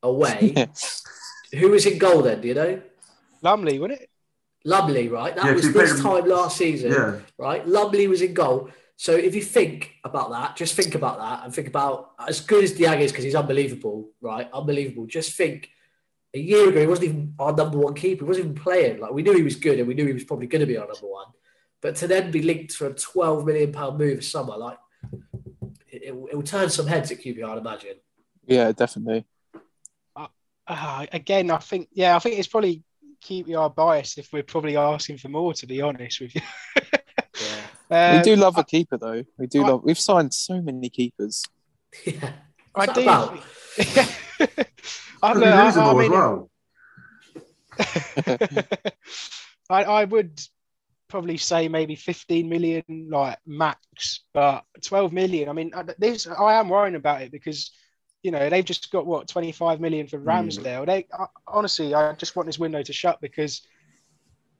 [0.03, 0.67] away,
[1.57, 2.41] who was in goal then?
[2.41, 2.81] Do you know?
[3.41, 4.09] Lumley, wasn't it?
[4.65, 5.35] Lumley, right?
[5.35, 7.19] That Yeah, 'cause was he played this him- time last season, Yeah.
[7.37, 7.65] right?
[7.67, 8.69] Lumley was in goal.
[8.97, 12.63] So if you think about that, just think about that and think about as good
[12.63, 14.49] as Dieng is because he's unbelievable, right?
[14.51, 15.05] Unbelievable.
[15.05, 15.69] Just think
[16.33, 18.25] a year ago he wasn't even our number one keeper.
[18.25, 18.99] He wasn't even playing.
[18.99, 20.77] Like we knew he was good, and we knew he was probably going to be
[20.77, 21.27] our number one.
[21.81, 24.77] But to then be linked for a twelve million pound move this summer, like
[25.89, 27.95] it, it, will turn some heads at QPR, I'd imagine.
[28.45, 29.25] Yeah, definitely.
[30.67, 32.83] Uh, again, I think yeah, I think it's probably
[33.23, 35.53] QPR bias if we're probably asking for more.
[35.53, 36.41] To be honest with you.
[37.89, 38.11] yeah.
[38.11, 39.23] Um, we do love a keeper though.
[39.37, 39.81] We do I, love.
[39.83, 41.43] We've signed so many keepers.
[42.05, 42.33] Yeah.
[42.73, 43.39] What's I
[43.77, 44.03] do.
[45.23, 46.49] I, Could be I, reasonable I as mean, well.
[49.69, 50.39] I, I would
[51.07, 56.55] probably say maybe 15 million like max but 12 million i mean uh, this i
[56.55, 57.71] am worrying about it because
[58.23, 62.35] you know they've just got what 25 million for ramsdale they I, honestly i just
[62.35, 63.65] want this window to shut because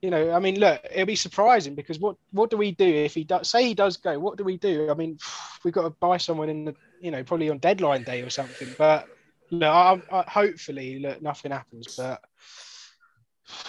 [0.00, 3.14] you know i mean look it'll be surprising because what what do we do if
[3.14, 4.90] he does say he does go what do we do?
[4.90, 5.18] I mean
[5.64, 8.68] we've got to buy someone in the you know probably on deadline day or something
[8.78, 9.08] but
[9.50, 12.20] no I, I, hopefully look nothing happens but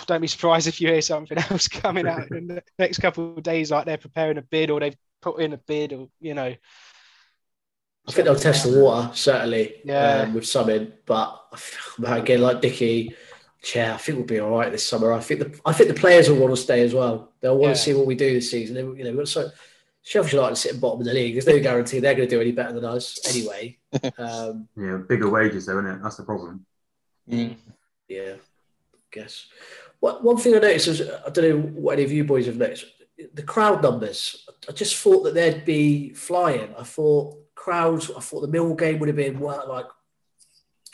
[0.08, 3.44] don't be surprised if you hear something else coming out in the next couple of
[3.44, 6.56] days, like they're preparing a bid or they've put in a bid, or you know.
[8.08, 10.92] I think they'll test the water certainly, yeah, um, with something.
[11.06, 11.40] But
[12.04, 13.14] again, like Dickie,
[13.76, 15.14] yeah, I think we'll be all right this summer.
[15.14, 17.34] I think the I think the players will want to stay as well.
[17.42, 17.74] They'll want Yeah.
[17.74, 18.76] to see what we do this season.
[18.76, 19.50] They, you know, we've got so
[20.02, 21.36] Sheffield United sitting bottom of the league.
[21.36, 23.78] There's no guarantee they're going to do any better than us anyway.
[24.18, 26.04] Um, Yeah, bigger wages though, isn't it?
[26.04, 26.66] That's the problem.
[27.30, 27.56] Mm.
[28.08, 28.34] Yeah,
[29.12, 29.48] guess.
[30.00, 32.58] What one thing I noticed was I don't know what any of you boys have
[32.58, 32.86] noticed.
[33.34, 34.46] The crowd numbers.
[34.68, 36.74] I just thought that they'd be flying.
[36.78, 38.10] I thought crowds.
[38.16, 39.86] I thought the Mill game would have been well, like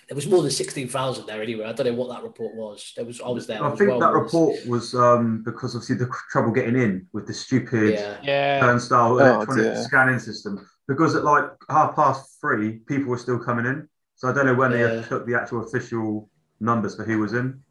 [0.09, 1.65] there was more than sixteen thousand there anyway.
[1.65, 2.93] I don't know what that report was.
[2.95, 3.63] There was I was there.
[3.63, 4.33] I as think well that once.
[4.33, 9.13] report was um, because obviously the trouble getting in with the stupid Yeah, Yeah, turnstile
[9.13, 9.83] Oh, electronic dear.
[9.83, 10.67] scanning system.
[10.87, 13.87] Because at like half past three, people were still coming in.
[14.15, 14.87] So I don't know when Yeah.
[14.87, 17.61] they took the actual official numbers for who was in.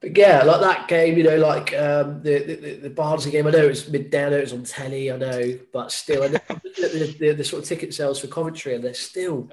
[0.00, 1.16] but yeah, like that game.
[1.16, 3.46] You know, like um, the, the the- the Barnsley game.
[3.46, 4.26] I know it was midday.
[4.26, 5.10] I know it was on telly.
[5.12, 8.74] I know, but still, I know the, the, the sort of ticket sales for Coventry,
[8.74, 9.48] and there's still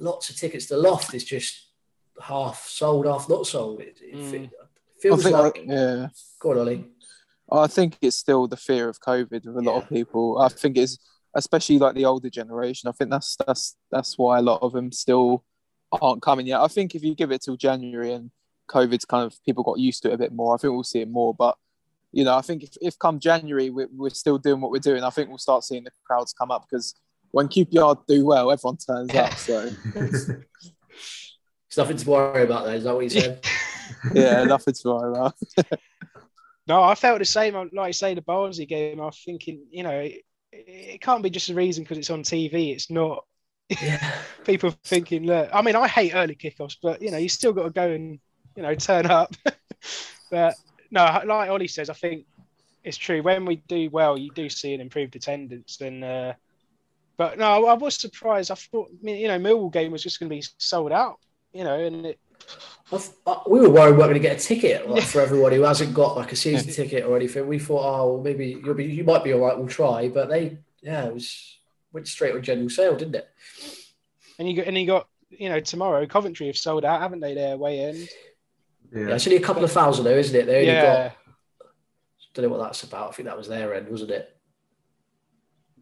[0.00, 0.66] lots of tickets.
[0.66, 1.68] The loft is just
[2.20, 3.80] half sold, half not sold.
[3.80, 4.30] It, it Mm.
[4.30, 5.62] fe- I feels think, like.
[5.66, 6.08] yeah.
[6.40, 6.84] Go on, Ollie.
[7.50, 10.38] I think it's still the fear of COVID with a lot of people.
[10.38, 10.98] I think it's
[11.34, 12.88] especially like the older generation.
[12.88, 15.44] I think that's that's that's why a lot of them still
[16.00, 16.60] aren't coming yet.
[16.60, 18.30] I think if you give it till January and
[18.70, 21.00] COVID's kind of people got used to it a bit more, I think we'll see
[21.00, 21.34] it more.
[21.34, 21.56] But
[22.12, 25.02] you know, I think if, if come January we're, we're still doing what we're doing,
[25.02, 26.94] I think we'll start seeing the crowds come up because
[27.30, 29.34] when QPR do well, everyone turns up.
[29.34, 32.74] So There's nothing to worry about there.
[32.74, 33.44] Is that what you said?
[34.14, 35.34] yeah, nothing to worry about.
[36.68, 37.54] No, I felt the same.
[37.72, 39.00] Like you say, the Barnsley game.
[39.00, 40.08] I was thinking, you know,
[40.52, 42.72] it, can't be just a reason because it's on TV.
[42.72, 43.24] It's not.
[43.68, 44.18] yeah.
[44.44, 45.48] People thinking, look.
[45.52, 48.18] I mean, I hate early kickoffs, but you know, you still got to go and
[48.56, 49.34] you know turn up.
[50.30, 50.54] but
[50.90, 52.26] no, like Ollie says, I think
[52.84, 53.22] it's true.
[53.22, 55.76] When we do well, you do see an improved attendance.
[55.76, 56.34] Then, uh,
[57.16, 58.50] but no, I was surprised.
[58.50, 61.18] I thought, you know, Millwall game was just going to be sold out.
[61.52, 62.18] You know, and it,
[62.92, 65.20] I th- I- we were worried we weren't going to get a ticket like, for
[65.22, 67.46] everyone who hasn't got like a season ticket or anything.
[67.46, 69.56] We thought, oh, well, maybe you'll be, you might be all right.
[69.56, 71.58] We'll try, but they, yeah, it was
[71.92, 73.28] went straight on general sale, didn't it?
[74.38, 77.34] and you got and you got you know tomorrow Coventry have sold out, haven't they?
[77.34, 77.96] Their way in.
[78.92, 79.14] Yeah, Yeah.
[79.14, 80.46] it's only a couple of thousand though, isn't it?
[80.46, 81.08] They only Yeah.
[81.08, 81.16] got.
[82.34, 83.10] Don't know what that's about.
[83.10, 84.34] I think that was their end, wasn't it?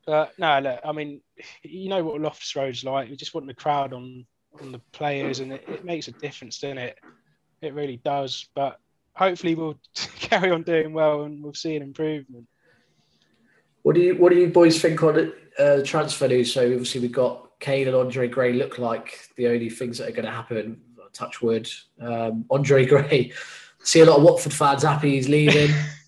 [0.06, 1.20] But no, look, I mean,
[1.62, 3.08] you know what Loftus Road's like.
[3.08, 4.26] You just want the crowd on
[4.60, 6.98] on the players, and it, it makes a difference, doesn't it?
[7.62, 8.48] It really does.
[8.54, 8.78] But
[9.14, 12.46] hopefully, we'll carry on doing well, and we'll see an improvement.
[13.82, 16.52] What do you What do you boys think on uh, transfer news?
[16.52, 20.12] So obviously we've got Kane and Andre Gray look like the only things that are
[20.12, 20.80] going to happen.
[21.12, 21.68] Touch wood.
[22.00, 23.32] Um, Andre Gray.
[23.82, 25.74] See a lot of Watford fans happy he's leaving.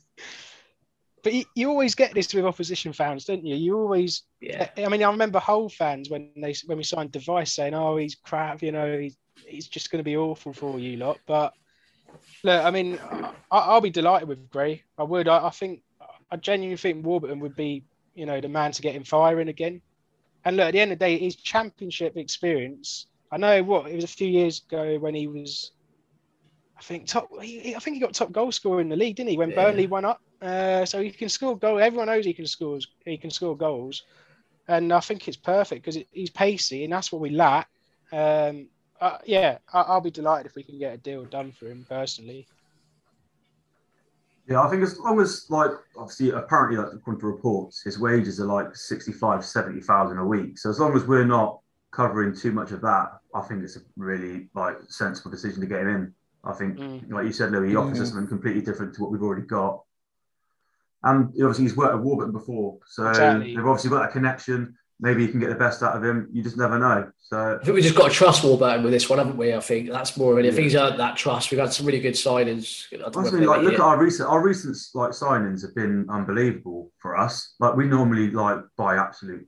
[1.23, 3.55] But you, you always get this with opposition fans, don't you?
[3.55, 4.23] You always.
[4.41, 4.69] yeah.
[4.77, 7.97] I mean, I remember Hull fans when they when we signed de Wijs saying, "Oh,
[7.97, 11.19] he's crap," you know, he's he's just going to be awful for you lot.
[11.27, 11.55] But
[12.43, 14.83] look, I mean, I, I'll be delighted with Gray.
[14.99, 15.29] I would.
[15.29, 15.83] I, I think
[16.31, 19.81] I genuinely think Warburton would be, you know, the man to get him firing again.
[20.45, 23.07] And look, at the end of the day, his championship experience.
[23.31, 25.73] I know what it was a few years ago when he was.
[26.83, 27.29] I think top.
[27.41, 29.39] He, I think he got top goal scorer in the league, didn't he?
[29.39, 29.67] When Yeah.
[29.67, 31.79] Burnley won up, uh, so he can score goal.
[31.79, 32.81] Everyone knows he can score.
[33.05, 34.03] He can score goals,
[34.67, 37.69] and I think it's perfect because he's pacey, and that's what we lack.
[38.11, 38.69] Um,
[39.01, 41.87] uh, yeah, I, I'll be delighted if we can get a deal done for him
[41.89, 42.49] personally.
[44.49, 48.41] Yeah, I think as long as like obviously apparently like according to reports, his wages
[48.41, 50.59] are like 65, 70,000 a week.
[50.59, 51.61] So as long as we're not
[51.93, 55.83] covering too much of that, I think it's a really like sensible decision to get
[55.83, 56.15] him in.
[56.45, 57.11] I think, Mm.
[57.13, 59.83] like you said, Louis, he offers us something completely different to what we've already got.
[61.05, 63.57] And obviously, he's worked at Warburton before, so Exactly.
[63.57, 64.77] they've obviously got that connection.
[65.01, 66.29] Maybe you can get the best out of him.
[66.33, 67.11] You just never know.
[67.19, 69.53] So I think we just got to trust Warburton with this one, haven't we?
[69.53, 70.45] I think that's more of it.
[70.47, 72.87] If he's earned that trust, we've had some really good signings.
[72.93, 73.81] I don't Honestly, like look hit.
[73.81, 77.55] at our recent our recent like signings have been unbelievable for us.
[77.59, 79.45] Like we normally like buy absolute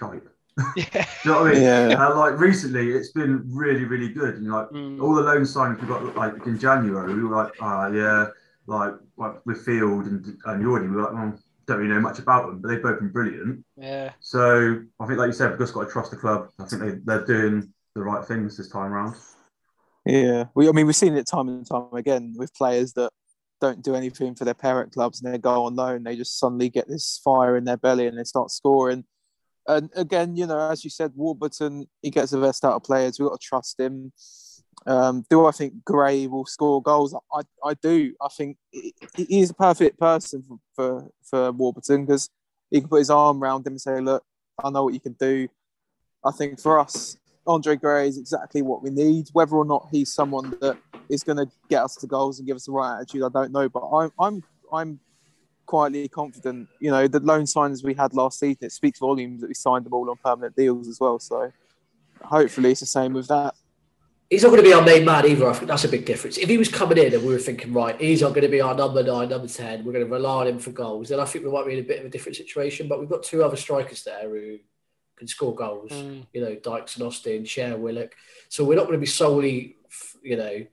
[0.00, 0.22] shite.
[0.76, 1.06] Yeah.
[1.22, 1.62] Do you know what I mean?
[1.62, 1.96] Yeah.
[2.08, 4.36] Uh, like recently, it's been really really good.
[4.36, 5.00] And like Mm.
[5.02, 8.26] all the loan signings we got like in January, we were like, ah yeah,
[8.66, 12.18] like like with Field and and Jordy, we were like, well, don't really know much
[12.18, 13.64] about them, but they've both been brilliant.
[13.76, 14.12] Yeah.
[14.20, 16.48] So I think, like you said, we've just got to trust the club.
[16.58, 19.16] I think they, they're doing the right things this time around.
[20.06, 20.68] Yeah, we.
[20.68, 23.10] I mean, we've seen it time and time again with players that
[23.60, 26.04] don't do anything for their parent clubs and they go on loan.
[26.04, 29.04] They just suddenly get this fire in their belly and they start scoring.
[29.68, 33.18] And again, you know, as you said, Warburton, he gets the best out of players.
[33.18, 34.12] We've got to trust him.
[34.86, 37.14] Um, do I think Gray will score goals?
[37.32, 38.14] I, I do.
[38.22, 42.30] I think he is a perfect person for, for, for Warburton because
[42.70, 44.24] he can put his arm around him and say, look,
[44.62, 45.48] I know what you can do.
[46.24, 49.28] I think for us, Andre Gray is exactly what we need.
[49.32, 50.78] Whether or not he's someone that
[51.08, 53.52] is going to get us to goals and give us the right attitude, I don't
[53.52, 53.68] know.
[53.68, 55.00] But I'm I'm I'm
[55.68, 56.66] quietly confident.
[56.80, 59.84] You know, the loan signings we had last season, it speaks volumes that we signed
[59.84, 61.18] them all on permanent deals as well.
[61.18, 61.52] So
[62.22, 63.54] hopefully it's the same with that.
[64.30, 65.48] He's not going to be our main man either.
[65.48, 66.36] I think that's a big difference.
[66.36, 68.60] If he was coming in and we were thinking, right, he's not going to be
[68.60, 71.24] our number nine, number 10, we're going to rely on him for goals, then I
[71.24, 72.88] think we might be in a bit of a different situation.
[72.88, 74.58] But we've got two other strikers there who
[75.16, 76.26] can score goals, Mm.
[76.32, 78.14] you know, Dykes and Austin, Cher, Willock.
[78.48, 79.76] So we're not going to be solely,
[80.22, 80.66] you know,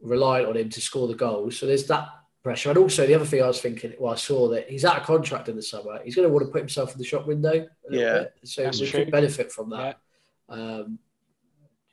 [0.00, 1.58] reliant on him to score the goals.
[1.58, 2.08] So there's that
[2.48, 2.70] pressure.
[2.70, 5.02] And also, the other thing I was thinking, well, I saw that he's out of
[5.02, 6.00] contract in the summer.
[6.02, 7.68] He's going to want to put himself in the shop window.
[7.90, 8.34] Yeah, bit.
[8.44, 9.04] So that's we true.
[9.04, 9.98] could benefit from that.
[10.48, 10.98] Um,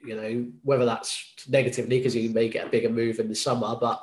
[0.02, 3.76] you know, whether that's negatively because he may get a bigger move in the summer,
[3.76, 4.02] but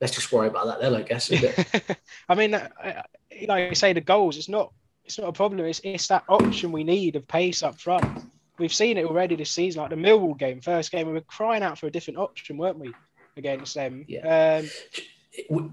[0.00, 1.30] let's just worry about that then, I guess.
[1.30, 1.98] Isn't it?
[2.30, 3.02] I mean, uh, uh,
[3.46, 4.38] like I say, the goals.
[4.38, 4.72] It's not.
[5.04, 5.66] It's not a problem.
[5.66, 8.24] It's it's that option we need of pace up front.
[8.58, 11.08] We've seen it already this season, like the Millwall game, first game.
[11.08, 12.94] We were crying out for a different option, weren't we,
[13.36, 14.06] against them?
[14.08, 14.62] Yeah.
[14.62, 14.70] Um,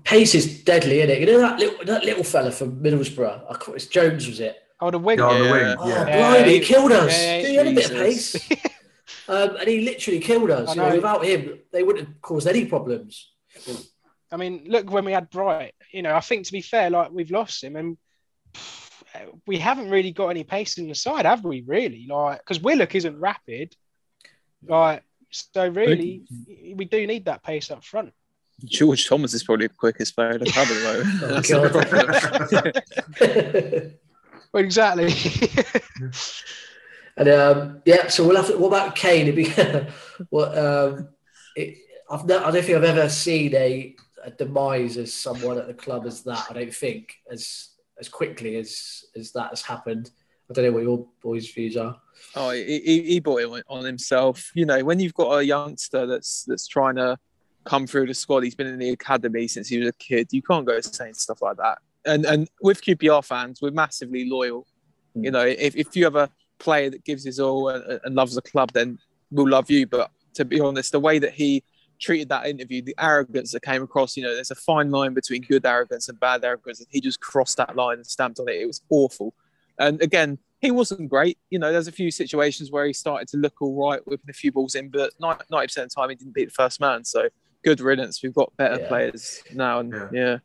[0.03, 1.19] Pace is deadly, isn't it?
[1.19, 3.43] You know that little, that little fella from Middlesbrough?
[3.49, 4.57] I call it's Jones, was it?
[4.79, 5.19] oh, the wing.
[5.19, 5.51] Yeah, on the Yeah.
[5.51, 5.75] wing.
[5.79, 6.17] Oh, Yeah.
[6.17, 7.11] blimey, he killed us.
[7.11, 8.51] Yeah, he had a bit of pace.
[9.27, 10.69] um, and he literally killed us.
[10.75, 10.95] You know, know.
[10.95, 13.31] without him, they wouldn't have caused any problems.
[14.31, 15.73] I mean, look when we had Bright.
[15.91, 17.97] You know, I think to be fair, like we've lost him, and
[18.53, 21.61] pff, we haven't really got any pace in the side, have we?
[21.61, 23.75] Really, like because Willock isn't rapid.
[24.65, 26.23] Like so, really,
[26.75, 28.13] we do need that pace up front.
[28.65, 31.21] George Thomas is probably the quickest player in the club at the moment.
[31.21, 31.71] That's God.
[31.71, 33.93] the problem.
[34.53, 35.13] Well, exactly.
[37.17, 38.57] And um, yeah, so we'll have to.
[38.57, 39.27] What about Kane?
[39.27, 39.49] It'd be,
[40.29, 41.09] what um,
[41.55, 41.77] it,
[42.09, 45.73] I've no, I don't think I've ever seen a, a demise as someone at the
[45.73, 46.47] club as that.
[46.49, 47.69] I don't think as
[47.99, 50.11] as quickly as as that has happened.
[50.49, 51.99] I don't know what your boys' views are.
[52.35, 54.51] Oh, he, he, he brought it on- on himself.
[54.53, 57.17] You know, when you've got a youngster that's that's trying to
[57.63, 60.27] come through the squad, he's been in the academy since he was a kid.
[60.31, 61.79] You can't go saying stuff like that.
[62.05, 64.65] And and with QPR fans, we're massively loyal.
[65.13, 65.23] Hmm.
[65.23, 68.35] You know, if, if you have a player that gives his all and, and loves
[68.35, 68.97] the club, then
[69.31, 69.85] we'll love you.
[69.87, 71.63] But to be honest, the way that he
[71.99, 75.41] treated that interview, the arrogance that came across, you know, there's a fine line between
[75.43, 76.79] good arrogance and bad arrogance.
[76.79, 78.55] And he just crossed that line and stamped on it.
[78.55, 79.33] It was awful.
[79.77, 81.37] And again, he wasn't great.
[81.49, 84.33] You know, there's a few situations where he started to look all right, whipping a
[84.33, 87.03] few balls in, but 90% of the time he didn't beat the first man.
[87.03, 87.29] So
[87.63, 88.21] good riddance.
[88.23, 88.87] We've got better Yeah.
[88.87, 89.79] players now.
[89.79, 90.09] And Yeah.
[90.11, 90.37] yeah.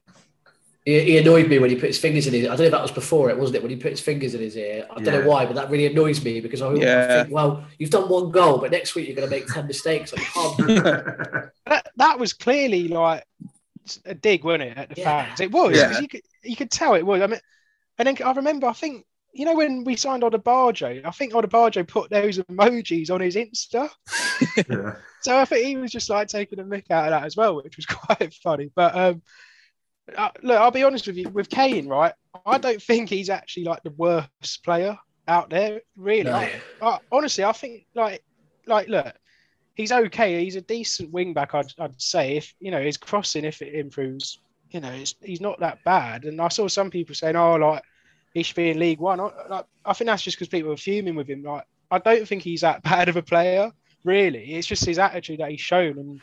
[0.84, 2.44] He, he annoyed me when he put his fingers in his.
[2.44, 3.62] I don't know if that was before it, wasn't it?
[3.62, 4.86] When he put his fingers in his ear.
[4.88, 5.20] I don't Yeah.
[5.20, 7.22] know why, but that really annoys me because I, I Yeah.
[7.24, 10.12] think, well, you've done one goal, but next week you're going to make ten mistakes.
[10.12, 10.22] Like,
[10.60, 10.80] you
[11.66, 13.24] that, that was clearly like
[14.04, 15.26] a dig, wasn't it, at the Yeah.
[15.26, 15.40] fans?
[15.40, 15.76] It was.
[15.76, 15.90] Yeah.
[15.90, 17.20] 'cause You could you could tell it was.
[17.20, 17.40] I mean,
[17.98, 21.86] and then I remember, I think you know when we signed Odubajo, I think Odubajo
[21.86, 23.90] put those emojis on his Insta.
[24.70, 24.94] yeah.
[25.26, 27.56] So I think he was just like taking a mick out of that as well,
[27.56, 28.70] which was quite funny.
[28.72, 29.22] But um,
[30.40, 32.12] look, I'll be honest with you, with Kane, right?
[32.46, 34.96] I don't think he's actually like the worst player
[35.26, 36.30] out there, really.
[36.30, 36.36] No.
[36.36, 38.22] I, I, honestly, I think like,
[38.68, 39.16] like, look,
[39.74, 40.44] he's okay.
[40.44, 42.36] He's a decent wing back, I'd, I'd say.
[42.36, 44.38] If you know his crossing, if it improves,
[44.70, 46.24] you know, it's, he's not that bad.
[46.24, 47.82] And I saw some people saying, "Oh, like
[48.32, 50.76] he should be in League One." I, like, I think that's just because people are
[50.76, 51.42] fuming with him.
[51.42, 53.72] Like, I don't think he's that bad of a player,
[54.06, 54.54] really.
[54.54, 55.98] It's just his attitude that he's shown.
[55.98, 56.20] And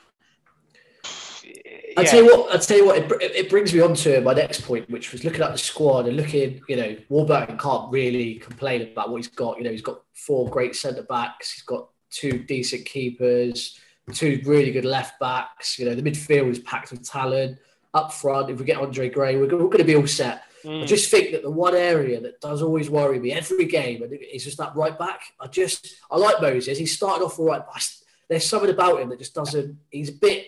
[1.98, 2.04] I yeah.
[2.04, 2.56] tell you what.
[2.56, 2.98] I tell you what.
[2.98, 6.08] It, it brings me on to my next point, which was looking at the squad
[6.08, 6.62] and looking.
[6.68, 9.58] You know, Warburton can't really complain about what he's got.
[9.58, 11.52] You know, he's got four great centre backs.
[11.52, 13.80] He's got two decent keepers,
[14.14, 15.78] two really good left backs.
[15.78, 17.60] You know, the midfield is packed with talent.
[17.94, 20.46] Up front, if we get Andre Gray, we're, going to be all set.
[20.64, 20.84] Mm.
[20.84, 24.44] I just think that the one area that does always worry me every game, is
[24.44, 25.22] just that right back.
[25.40, 26.78] I just, I like Moses.
[26.78, 27.82] He started off all right, but I,
[28.30, 29.78] there's something about him that just doesn't.
[29.90, 30.48] He's a bit.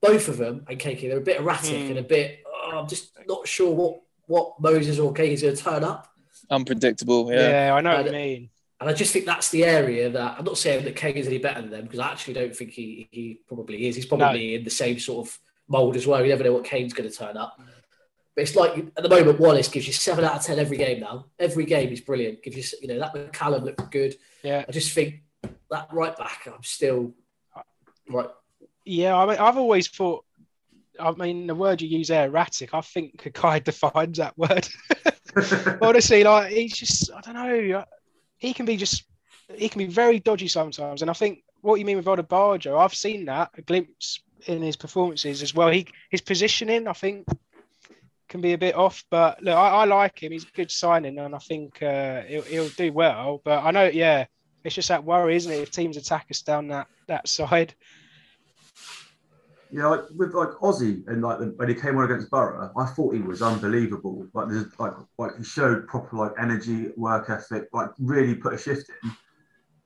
[0.00, 1.90] Both of them and Kakay, they're a bit erratic Mm.
[1.90, 2.40] and a bit.
[2.46, 6.08] Oh, I'm just not sure what what Moses or Kakay is going to turn up.
[6.50, 7.32] Unpredictable.
[7.32, 7.68] Yeah.
[7.68, 8.50] Yeah, I know what you mean.
[8.80, 11.38] And I just think that's the area that I'm not saying that Keg is any
[11.38, 13.96] better than them because I actually don't think he he probably is.
[13.96, 15.38] He's probably in the same sort of
[15.68, 16.22] mould as well.
[16.22, 17.58] You never know what Kane's going to turn up.
[18.34, 21.00] But it's like at the moment, Wallace gives you seven out of ten every game
[21.00, 21.26] now.
[21.38, 22.42] Every game is brilliant.
[22.42, 24.16] Gives you you know that McCallum looked good.
[24.42, 24.64] Yeah.
[24.68, 25.22] I just think
[25.70, 27.14] that right back, I'm still
[28.08, 28.28] right.
[28.84, 30.24] Yeah, I mean, I've always thought.
[30.98, 32.72] I mean, the word you use there, erratic.
[32.72, 34.68] I think Kakay defines that word.
[35.82, 37.84] Honestly, like he's just, I don't know.
[38.38, 39.04] He can be just,
[39.52, 41.02] he can be very dodgy sometimes.
[41.02, 44.76] And I think what you mean with Odubajo, I've seen that a glimpse in his
[44.76, 45.68] performances as well.
[45.68, 47.26] He his positioning, I think,
[48.34, 49.04] can be a bit off.
[49.10, 50.32] But look, I, I like him.
[50.32, 53.40] He's a good signing, and I think uh, he'll, he'll do well.
[53.44, 54.26] But I know, yeah,
[54.64, 55.60] it's just that worry, isn't it?
[55.60, 57.74] If teams attack us down that that side.
[59.70, 62.86] Yeah, like with like Aussie and like the, when he came on against Borough, I
[62.86, 64.26] thought he was unbelievable.
[64.34, 68.58] Like there's like like he showed proper like energy, work ethic, like really put a
[68.58, 69.12] shift in.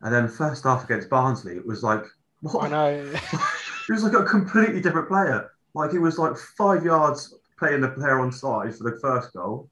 [0.01, 2.05] And then first half against Barnsley, it was like
[2.41, 2.65] what?
[2.65, 3.13] I know.
[3.87, 5.51] he was like a completely different player.
[5.75, 9.69] Like he was like five yards playing the player on side for the first goal.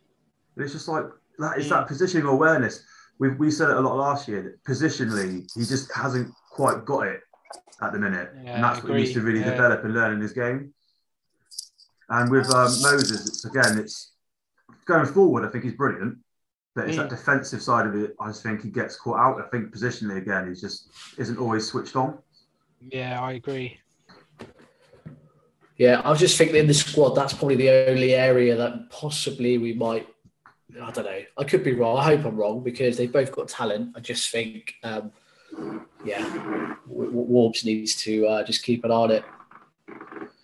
[0.57, 1.05] And it's just like
[1.39, 2.85] that is that positioning awareness.
[3.19, 7.07] We we said it a lot last year that positionally he just hasn't quite got
[7.07, 7.21] it
[7.83, 9.51] at the minute, Yeah, and that's what he needs to really Yeah.
[9.51, 10.73] develop and learn in his game.
[12.09, 14.13] And with um, Moses, it's again, it's
[14.87, 15.45] going forward.
[15.45, 16.19] I think he's brilliant,
[16.75, 17.11] but it's that Mm.
[17.11, 18.15] defensive side of it.
[18.21, 19.41] I just think he gets caught out.
[19.45, 22.19] I think positionally again, he's just isn't always switched on.
[22.81, 23.79] Yeah, I agree.
[25.77, 29.59] Yeah, I was just thinking in the squad, that's probably the only area that possibly
[29.59, 30.09] we might.
[30.83, 31.21] I don't know.
[31.39, 31.99] I could be wrong.
[31.99, 33.95] I hope I'm wrong because they've both got talent.
[33.97, 35.13] I just think, um,
[36.05, 39.25] yeah, Warbs needs to uh, just keep an eye on it.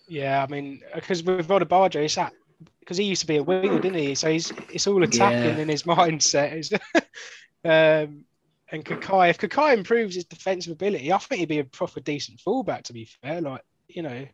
[0.07, 2.33] Yeah, I mean, because with Odubajo, it's that
[2.79, 4.15] because he used to be a winger, didn't he?
[4.15, 5.61] So he's it's all attacking Yeah.
[5.61, 6.79] in his mindset.
[7.65, 8.25] Um,
[8.73, 12.41] and Kakay, if Kakay improves his defensive ability, I think he'd be a proper decent
[12.41, 12.83] fullback.
[12.83, 14.25] To be fair, like you know,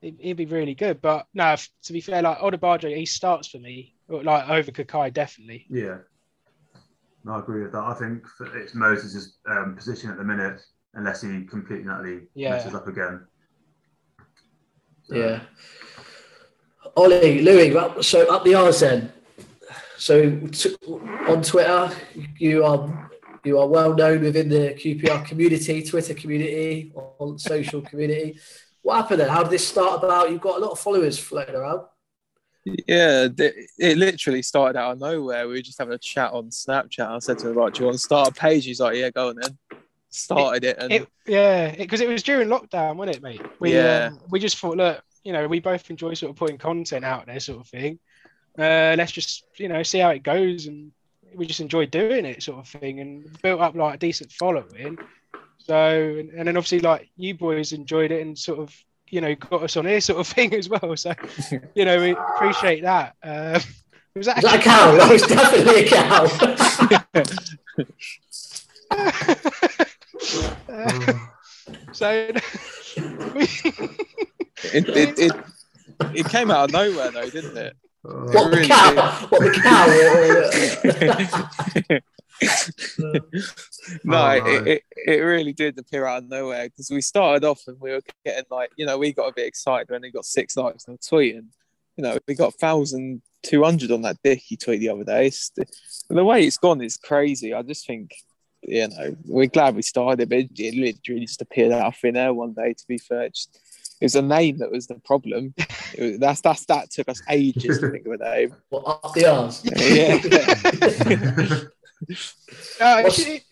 [0.00, 1.00] he'd, he'd be really good.
[1.00, 5.12] But no, f- to be fair, like Odubajo, he starts for me like over Kakay
[5.12, 5.66] definitely.
[5.70, 5.98] Yeah,
[7.24, 7.82] no, I agree with that.
[7.84, 8.24] I think
[8.56, 10.60] it's Moses' um, position at the minute,
[10.94, 12.50] unless he completely and utterly Yeah.
[12.50, 13.26] messes up again.
[15.04, 15.40] So, Yeah.
[16.96, 19.12] Ollie, Louis, up- so up the R's then.
[19.96, 20.74] So t-
[21.28, 21.90] on Twitter,
[22.38, 23.10] you are
[23.44, 28.38] you are well known within the QPR community, Twitter community, on social community.
[28.82, 29.28] What happened then?
[29.28, 30.30] How did this start about?
[30.30, 31.82] You've got a lot of followers floating around.
[32.64, 35.48] Yeah, it literally started out of nowhere.
[35.48, 37.06] We were just having a chat on Snapchat.
[37.06, 39.10] I said to him, "Right, do you want to start a page?" He's like, "Yeah,
[39.10, 39.58] go on then."
[40.10, 43.40] Started it, and It, yeah, because it, was during lockdown, wasn't it, mate?
[43.60, 44.08] We Yeah.
[44.08, 47.26] um, we just thought, look, you know, we both enjoy sort of putting content out
[47.26, 47.98] there, sort of thing.
[48.58, 50.92] Uh, let's just you know see how it goes, and
[51.34, 54.98] we just enjoy doing it, sort of thing, and built up like a decent following.
[55.70, 58.76] So, and, and then obviously like you boys enjoyed it and sort of
[59.08, 60.96] you know got us on here, sort of thing as well.
[60.96, 61.14] So,
[61.76, 63.14] you know, we appreciate that.
[63.22, 63.62] Um,
[64.16, 64.96] was that, Was that a cow?
[64.96, 66.26] That was definitely a cow.
[70.68, 71.12] Uh,
[71.92, 72.30] so
[73.36, 73.42] we,
[74.74, 75.32] it, it, it,
[76.14, 77.76] it came out of nowhere, though, didn't it?
[78.02, 79.28] What the really cow?
[79.28, 79.52] What the
[81.86, 82.00] cow?
[82.98, 83.12] No,
[84.08, 84.70] Oh, it, no.
[84.70, 88.02] it, it really did appear out of nowhere because we started off and we were
[88.24, 90.94] getting like, you know, we got a bit excited when we got six likes on
[90.94, 91.48] a tweet and,
[91.96, 95.26] you know, we got 1,200 on that Dickie tweet the other day.
[95.26, 95.50] It's,
[96.08, 97.52] the way it's gone is crazy.
[97.54, 98.14] I just think,
[98.62, 102.16] you know, we're glad we started, but it, it literally just appeared out of thin
[102.16, 103.22] air one day, to be fair.
[103.22, 103.58] It, just,
[104.00, 105.54] it was a name that was the problem.
[105.94, 108.54] It was, that's, that's, that took us ages to think of a name.
[108.70, 109.62] what, up the R's?
[112.80, 113.42] uh, What's- it-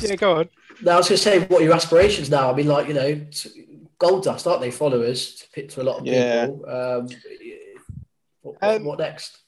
[0.00, 0.48] yeah, go on.
[0.82, 2.50] Now I was going to say, what are your aspirations now?
[2.50, 3.20] I mean, like you know,
[3.98, 4.70] gold dust, aren't they?
[4.70, 6.46] Followers to pick to a lot of Yeah.
[6.46, 6.64] people.
[6.68, 7.08] Um,
[8.40, 9.38] what, what, Um, what next?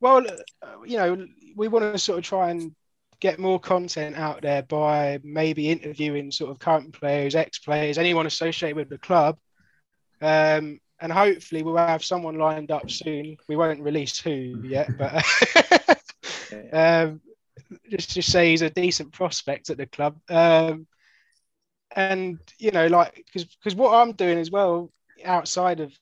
[0.00, 2.74] Well, uh, you know, we want to sort of try and
[3.20, 8.76] get more content out there by maybe interviewing sort of current players, ex-players, anyone associated
[8.76, 9.38] with the club,
[10.20, 13.36] um, and hopefully we'll have someone lined up soon.
[13.48, 15.22] We won't release who yet, but
[16.72, 17.20] um,
[17.88, 20.18] just just say he's a decent prospect at the club.
[20.28, 20.86] Um,
[21.94, 24.90] and you know, like because what I'm doing as well
[25.24, 25.92] outside of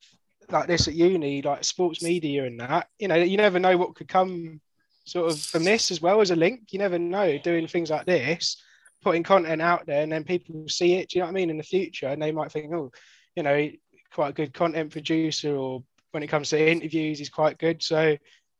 [0.51, 3.95] like this at uni, like sports media and that, you know, you never know what
[3.95, 4.61] could come
[5.05, 6.73] sort of from this as well as a link.
[6.73, 8.63] You never know doing things like this,
[9.03, 11.11] putting content out there, and then people see it.
[11.11, 11.51] Do you know what I mean?
[11.51, 12.91] In the future, and they might think, oh,
[13.37, 13.71] you know,
[14.13, 15.83] quite a good content producer, or
[16.13, 17.83] when it comes to interviews, he's quite good.
[17.83, 18.17] So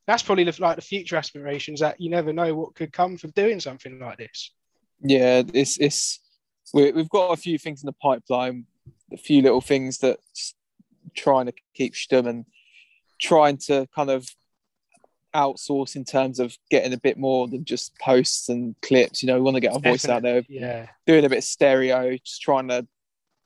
[0.09, 3.31] that's probably the, like the future aspirations that you never know what could come from
[3.33, 4.53] doing something like this.
[5.03, 6.21] Yeah, it's it's
[6.73, 8.65] we, we've got a few things in the pipeline,
[9.13, 10.19] a few little things that
[11.15, 12.47] trying to keep Sturm and
[13.21, 14.27] trying to kind of
[15.35, 19.23] outsource in terms of getting a bit more than just posts and clips.
[19.23, 20.87] You know, we want to get our voice out there, Yeah.
[21.07, 22.87] doing a bit of stereo, just trying to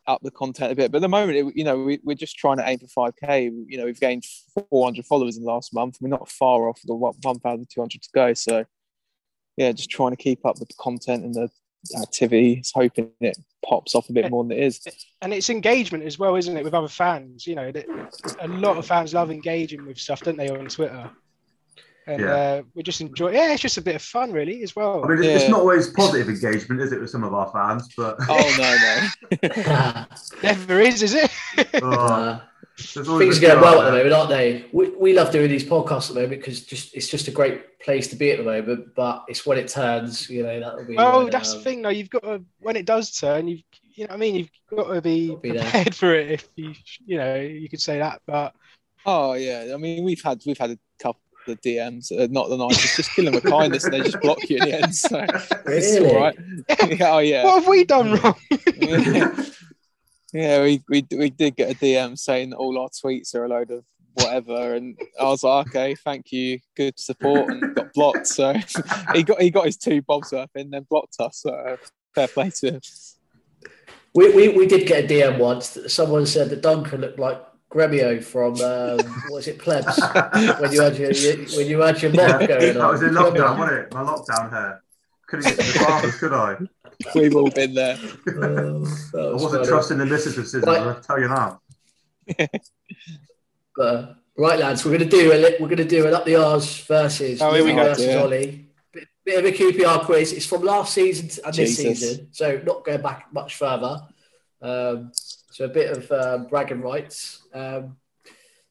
[0.06, 0.90] up the content a bit.
[0.90, 3.66] But at the moment, it, you know, we, we're just trying to aim for 5k.
[3.68, 4.24] You know, we've gained
[4.70, 5.98] 400 followers in the last month.
[6.00, 8.34] We're not far off the 1,200 to go.
[8.34, 8.64] So,
[9.56, 11.48] yeah, just trying to keep up with the content and the
[11.96, 12.02] activity.
[12.02, 14.80] activities, hoping it pops off a bit more than it is.
[15.20, 17.46] and it's engagement as well, isn't it, with other fans?
[17.46, 17.72] You know,
[18.40, 21.10] a lot of fans love engaging with stuff, don't they, on Twitter?
[22.06, 22.34] And Yeah.
[22.34, 23.32] uh, we just enjoy.
[23.32, 25.04] Yeah, it's just a bit of fun, really, as well.
[25.04, 27.88] I mean, it's not always positive engagement, is it, with some of our fans?
[27.96, 30.04] But oh no, no,
[30.42, 31.30] never is, is it?
[31.80, 32.42] Oh,
[32.94, 34.66] there's Things are going well at the moment, aren't they?
[34.72, 37.78] We, we love doing these podcasts at the moment because just it's just a great
[37.78, 38.94] place to be at the moment.
[38.96, 40.96] But it's when it turns, you know, that'll be.
[40.96, 41.90] Well, when, that's um, the thing, though.
[41.90, 43.62] You've got to when it does turn, you've
[43.94, 45.62] you know, what I mean, you've got to be, be there.
[45.62, 46.30] prepared for it.
[46.32, 46.74] If you,
[47.04, 48.54] you know, you could say that, but
[49.04, 50.78] Oh yeah, I mean we've had we've had
[51.46, 54.00] a couple of DMs, uh, not the nicest, just kill them with kindness, and they
[54.00, 54.94] just block you in the end.
[54.94, 55.24] So
[55.66, 56.38] it's all right.
[56.98, 57.44] yeah, oh yeah.
[57.44, 58.34] what have we done wrong?
[60.32, 63.48] yeah, we, we we did get a DM saying that all our tweets are a
[63.48, 63.84] load of
[64.14, 68.26] whatever, and I was like, okay, thank you, good support, and got blocked.
[68.26, 68.54] So
[69.14, 71.38] he got he got his two bobs worth and then blocked us.
[71.38, 71.76] So uh,
[72.14, 72.80] fair play to him.
[74.14, 75.70] We, we, we did get a DM once.
[75.70, 77.42] That someone said that Duncan looked like
[77.72, 78.98] Grumio from um,
[79.28, 79.98] what was it, Plebs?
[80.60, 82.82] when you had your, your when you had your Yeah, going on.
[82.82, 83.94] I was in lockdown, wasn't it?
[83.94, 84.82] My lockdown hair.
[85.26, 86.56] Couldn't get to the barbers, could I?
[87.14, 87.98] We've all been there.
[88.02, 89.66] Oh, that I was wasn't funny.
[89.68, 90.64] trusting the missus with scissors.
[90.66, 90.80] Right.
[90.80, 91.60] I'll tell you now.
[93.74, 96.12] But, uh, right, lads, we're going to do a li- we're going to do an
[96.12, 97.84] up the R's versus Oh, here we go.
[97.84, 98.20] versus Yeah.
[98.22, 98.68] Ollie.
[98.92, 100.32] Bit, bit of a QPR quiz.
[100.34, 102.00] It's from last season and this Jesus.
[102.00, 104.02] season, so not going back much further.
[104.60, 107.41] Um, so a bit of uh, bragging rights.
[107.54, 107.96] Um,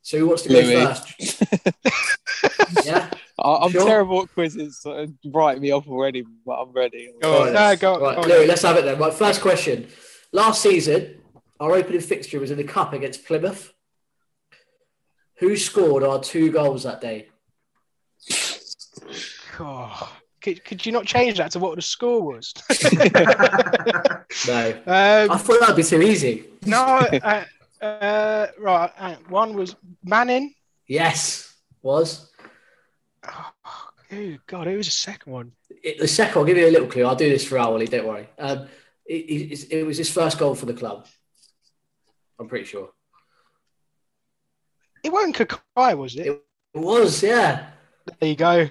[0.01, 1.45] so who wants to go first?
[2.86, 3.09] yeah.
[3.39, 3.86] I, I'm Sure.
[3.86, 4.79] terrible at quizzes.
[4.82, 7.11] So write me off already, but I'm ready.
[7.21, 8.27] Go on, no, go, Right, go on.
[8.27, 8.97] Louis, let's have it then.
[8.99, 9.88] Right, first question.
[10.32, 11.21] Last season,
[11.59, 13.73] our opening fixture was in the cup against Plymouth.
[15.39, 17.27] Who scored our two goals that day?
[19.59, 20.11] Oh,
[20.41, 22.53] could, could you not change that to what the score was?
[24.47, 24.69] No.
[24.88, 26.45] um, I thought that'd be too easy.
[26.65, 27.43] no, uh,
[27.82, 29.17] uh, right.
[29.29, 30.53] One was Manning.
[30.88, 32.29] Yes, was.
[33.27, 35.51] Oh, God, who was the second one?
[35.69, 37.05] It, the second, I'll give you a little clue.
[37.05, 38.27] I'll do this for Ollie, don't worry.
[38.38, 38.67] Um,
[39.05, 41.07] it, it, it was his first goal for the club.
[42.39, 42.89] I'm pretty sure.
[45.03, 46.27] It wasn't Kakay, was it?
[46.27, 46.41] It
[46.73, 47.69] was, yeah.
[48.19, 48.69] There you go.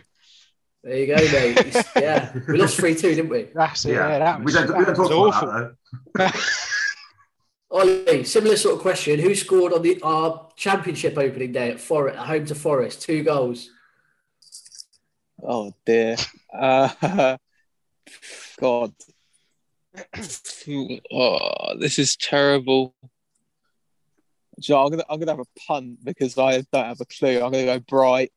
[0.83, 1.85] There you go, mate.
[1.97, 2.33] Yeah.
[2.49, 3.49] We lost 3 2, didn't we?
[3.55, 3.93] That's it.
[3.93, 5.49] Yeah, Yeah, that we don't, we don't talk was about awful.
[5.49, 5.75] that
[6.15, 6.31] though.
[7.71, 9.21] Ollie, similar sort of question.
[9.21, 13.03] Who scored on the our championship opening day at Forest, at home to Forest?
[13.03, 13.71] Two goals.
[15.43, 16.17] Oh dear.
[16.53, 17.37] Uh,
[18.61, 18.93] God.
[21.13, 22.95] Oh, this is terrible.
[24.61, 27.43] Do I'm gonna I'm gonna have a punt because I don't have a clue.
[27.43, 28.31] I'm gonna go bright.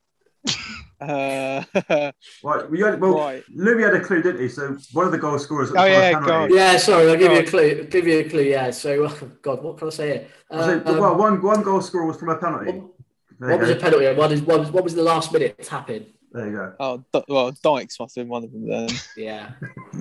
[1.10, 1.64] Uh,
[2.44, 3.44] Right, we had, well, Right.
[3.54, 4.50] Louis had a clue, didn't he?
[4.50, 5.72] So one of the goal scorers.
[5.76, 6.46] Oh, yeah, go.
[6.46, 7.80] Yeah, sorry, I'll give you a clue.
[7.82, 8.72] I'll give you a clue, yeah.
[8.72, 10.28] So, oh, God, what can I say here?
[10.50, 12.72] Was it- Um, well, one one goal scorer was from a penalty.
[12.72, 12.92] What,
[13.40, 15.90] There one you was a penalty, and one, is, one, was, the last minute tap
[15.90, 16.06] in.
[16.32, 16.74] There you go.
[16.80, 18.90] oh, D- well, Dykes must have been one of them then.
[19.16, 19.52] Yeah.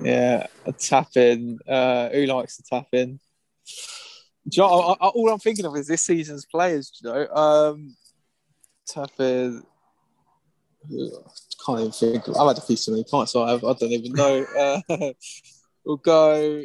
[0.01, 1.59] Yeah, a tap in.
[1.67, 3.19] Uh, who likes to tap in?
[4.49, 6.91] Do you know, I, I, all I'm thinking of is this season's players.
[7.03, 7.95] You know, um,
[8.87, 9.63] tap in.
[10.91, 11.31] Ugh,
[11.65, 12.29] Can't even think.
[12.29, 14.45] I've had a few so many pints, so I, I don't even know.
[14.89, 15.11] Uh,
[15.85, 16.63] we'll go.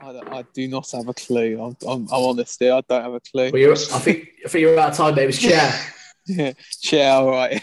[0.00, 1.60] I, don't- I do not have a clue.
[1.62, 2.74] I'm, I'm, I'm honest here.
[2.74, 3.50] I don't have a clue.
[3.52, 5.24] Well, you're, I think I think you're out of time, mate.
[5.24, 5.72] It was Chair.
[6.24, 7.60] Yeah, Chair, all right.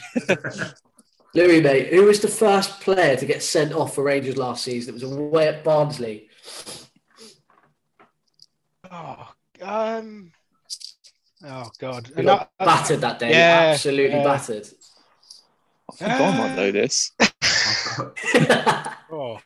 [1.33, 4.95] Louis, mate, who was the first player to get sent off for Rangers last season?
[4.95, 6.27] It was away at Barnsley.
[8.91, 9.29] Oh,
[9.61, 10.33] um,
[11.45, 12.09] oh God.
[12.15, 13.31] We got No, battered that day.
[13.31, 14.23] Yeah, Absolutely yeah.
[14.23, 14.67] battered.
[15.91, 17.11] I think I might know this.
[19.11, 19.39] Oh.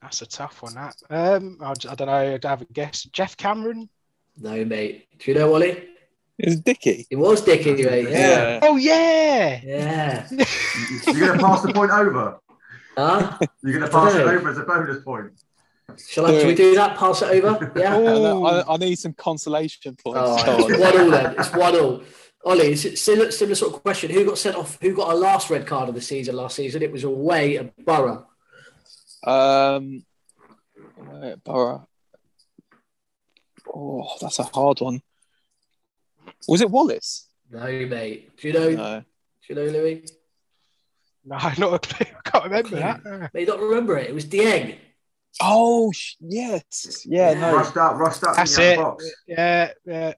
[0.00, 0.74] That's a tough one.
[0.74, 2.34] That um, I, I don't know.
[2.34, 3.02] I'd have a guess.
[3.04, 3.88] Geoff Cameron.
[4.40, 5.08] No, mate.
[5.18, 5.70] Do you know Wally?
[5.70, 5.88] It
[6.38, 7.06] It's Dickie.
[7.10, 8.08] It was Dickie, mate.
[8.08, 8.60] Yeah.
[8.62, 9.60] Oh yeah.
[9.64, 10.28] Yeah.
[11.06, 12.38] You're going to pass the point over.
[12.96, 13.36] Huh?
[13.62, 15.32] You're going to pass it over as a bonus point.
[16.08, 16.96] Shall I, shall we do that?
[16.96, 17.72] Pass it over?
[17.76, 17.96] Yeah.
[17.96, 20.20] I, I need some consolation points.
[20.22, 21.34] Oh, Go it's one all then.
[21.38, 22.02] It's one all.
[22.44, 24.10] Ollie, it's a similar, similar sort of question.
[24.10, 24.78] Who got sent off?
[24.80, 26.82] Who got a last red card of the season last season?
[26.82, 28.26] It was away at Borough.
[29.24, 30.04] Um,
[30.96, 31.88] wait, Borough.
[33.74, 35.02] Oh, that's a hard one.
[36.46, 37.28] Was it Wallace?
[37.50, 38.36] No, mate.
[38.36, 38.70] Do you know?
[38.70, 39.00] No.
[39.00, 39.04] Do
[39.48, 40.04] you know Louis?
[41.24, 42.06] No, not a clue.
[42.24, 43.34] I can't remember that.
[43.34, 44.08] May not remember it.
[44.08, 44.76] It was Dieng.
[45.42, 47.06] Oh, yes.
[47.06, 47.56] Yeah, no.
[47.56, 48.36] Rushed out, rushed out.
[48.36, 48.78] That's it.
[48.78, 49.10] box.
[49.26, 50.14] Yeah, yeah.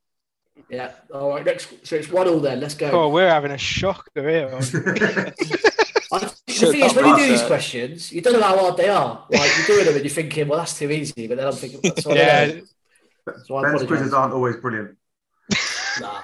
[0.68, 0.92] Yeah.
[1.14, 1.44] All right.
[1.44, 1.86] Next.
[1.86, 2.60] So it's one all then.
[2.60, 2.90] Let's go.
[2.90, 4.48] Oh, we're having a shocker here.
[6.10, 8.76] I, the Should've thing is, when you do these questions, you don't know how hard
[8.76, 9.24] they are.
[9.30, 11.26] Like you're doing them and you're thinking, well, that's too easy.
[11.26, 12.60] But then I'm thinking, that's what I yeah, know.
[13.44, 14.96] So I Ben's quizzes aren't always brilliant.
[16.00, 16.22] Nah,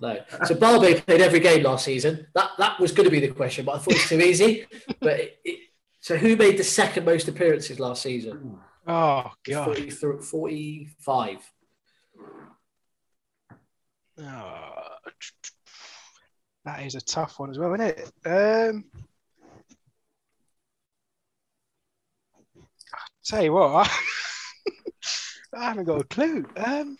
[0.00, 0.20] no.
[0.44, 2.28] So Barbe played every game last season.
[2.32, 4.64] That that was going to be the question, but I thought it was too easy.
[5.00, 5.60] But it, it,
[6.06, 8.60] so who made the second most appearances last season?
[8.86, 9.90] Oh god.
[9.90, 9.90] 40
[10.20, 11.52] 45.
[14.22, 14.72] Oh,
[16.64, 18.12] that is a tough one as well, isn't it?
[18.24, 18.84] Um,
[22.56, 23.90] I tell you what,
[25.56, 26.46] I, haven't got a clue.
[26.56, 26.98] Um,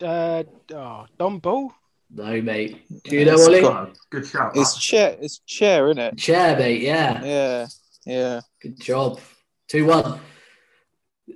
[0.00, 1.74] uh, oh, Dom Ball.
[2.14, 2.82] No, mate.
[3.04, 3.60] Do you know It's Ollie?
[3.62, 4.52] got- Good shout.
[4.54, 5.16] It's Chair.
[5.20, 6.18] It's Chair, isn't it?
[6.18, 6.82] Chair, mate.
[6.82, 7.24] Yeah.
[7.24, 7.66] Yeah,
[8.04, 8.40] yeah.
[8.60, 9.18] Good job.
[9.68, 10.20] 2 1.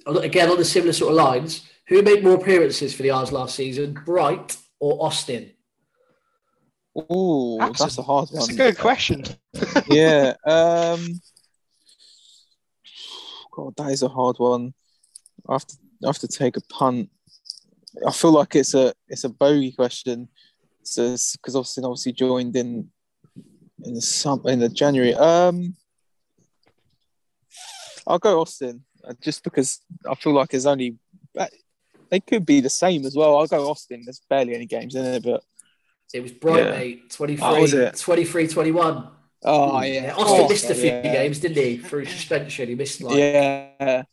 [0.07, 3.55] Again, on the similar sort of lines, who made more appearances for the R's last
[3.55, 5.53] season, Bright or Austin?
[7.11, 9.25] Ooh, That's that's, a- a, hard That's a good question.
[9.89, 10.35] yeah.
[10.45, 11.21] Um.
[13.53, 14.75] God, that is a hard one.
[15.49, 17.09] I have to, I have to take a punt.
[18.07, 20.29] I feel like it's a it's a bogey question.
[20.95, 22.89] Because Austin obviously joined in
[23.85, 25.15] in the sum in the January.
[25.15, 25.75] Um,
[28.07, 30.97] I'll go Austin uh, just because I feel like there's only
[32.09, 33.37] they could be the same as well.
[33.37, 34.03] I'll go Austin.
[34.05, 35.43] There's barely any games in it, but
[36.15, 36.71] It was Bright, Yeah.
[36.71, 37.11] mate.
[37.11, 39.09] 23, Oh, 23 21.
[39.43, 41.13] oh yeah, Austin Oh, missed a few yeah.
[41.13, 41.79] games, didn't he?
[41.79, 44.05] Through suspension, he missed like, Yeah,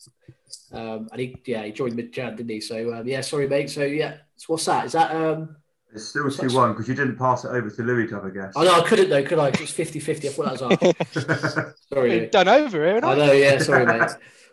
[0.72, 2.62] um, and he, yeah, he joined mid Jan, didn't he?
[2.62, 3.70] So, um, yeah, sorry, mate.
[3.70, 4.86] So, yeah, so what's that?
[4.88, 5.56] Is that, um,
[5.94, 8.32] It's still 2 1 because you didn't pass it over to Louis to have a
[8.32, 8.54] guess.
[8.56, 9.52] I know I couldn't though, could I?
[9.52, 10.30] 'Cause It's 50 50.
[10.30, 11.74] I thought that was off.
[11.94, 12.20] sorry.
[12.22, 13.16] We've done over here, I I?
[13.16, 14.10] know, yeah, sorry, mate.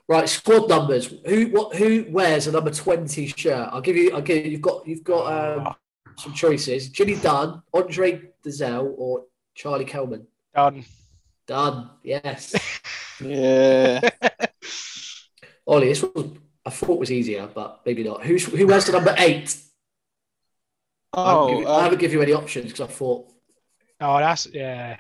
[0.09, 1.15] Right, squad numbers.
[1.27, 3.69] Who what who wears a number 20 shirt?
[3.73, 5.75] I'll give you I'll give you you've got you've got um,
[6.19, 6.89] some choices.
[6.91, 9.25] Jimmy Dunne, Andre Dozzell, or
[9.55, 10.27] Charlie Kelman.
[10.55, 10.85] Done.
[11.47, 11.91] Done.
[12.03, 12.55] Yes.
[13.21, 14.01] yeah.
[15.67, 16.27] Ollie, this was
[16.67, 18.25] I thought was easier, but maybe not.
[18.25, 19.57] Who's who wears the number eight?
[21.13, 23.33] I haven't, Oh, give you, I um, haven't give you any options because I thought
[24.01, 24.97] Oh, that's yeah.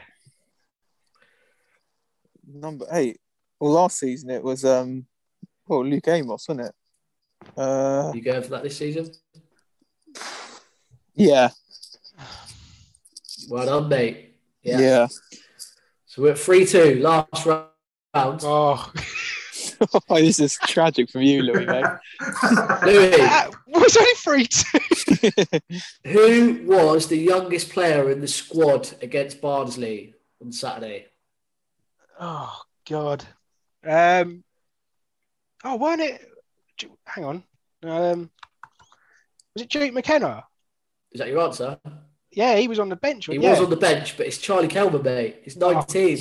[2.47, 3.19] number eight.
[3.59, 5.07] Well, last season it was um,
[5.67, 6.75] well Luke Amos, wasn't it?
[7.57, 9.11] Uh, you going for that this season.
[11.15, 11.49] yeah,
[13.49, 14.37] Well done, mate.
[14.63, 14.79] Yeah.
[14.81, 15.09] yeah.
[16.07, 17.67] So we're at three two, last round.
[18.15, 18.93] Oh,
[20.09, 21.85] this is tragic from you, Louis, mate.
[22.85, 25.31] Louis, that was only three two.
[26.05, 31.07] who was the youngest player in the squad against Barnsley on Saturday?
[32.19, 33.25] Oh God.
[33.85, 34.45] Um.
[35.65, 36.21] Oh, weren't it?
[37.05, 37.45] Hang on.
[37.83, 38.31] Um.
[39.55, 40.45] Was it Duke McKenna?
[41.13, 41.79] Is that your answer?
[42.31, 43.27] Yeah, he was on the bench.
[43.27, 43.51] He yeah.
[43.51, 45.41] was on the bench, but it's Charlie Kelman, mate.
[45.43, 46.19] He's 19.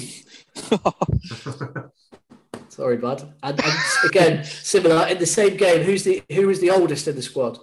[2.79, 3.33] Sorry, bud.
[3.43, 3.73] And, and
[4.05, 5.83] again, similar in the same game.
[5.83, 7.59] Who's the who is the oldest in the squad?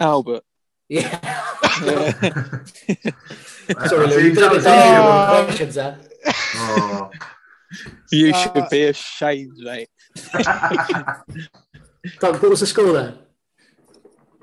[0.00, 0.42] Albert.
[0.88, 1.18] Yeah.
[1.84, 2.12] Yeah.
[3.88, 4.18] Sorry, Lou.
[4.20, 5.92] You did a bit that easier was with the Oh.
[5.92, 5.98] there.
[6.56, 7.10] Oh.
[8.10, 9.90] you Uh, should be ashamed, mate.
[12.20, 13.18] Doug, what was the score there?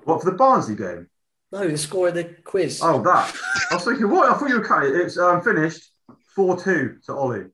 [0.03, 1.09] what for the Barnsley game?
[1.51, 2.79] No, the score in the quiz.
[2.83, 3.35] Oh, that.
[3.71, 4.29] I was thinking, what?
[4.29, 4.93] I thought you were counting.
[4.95, 5.89] It's um, finished
[6.35, 7.45] 4 2 to Ollie.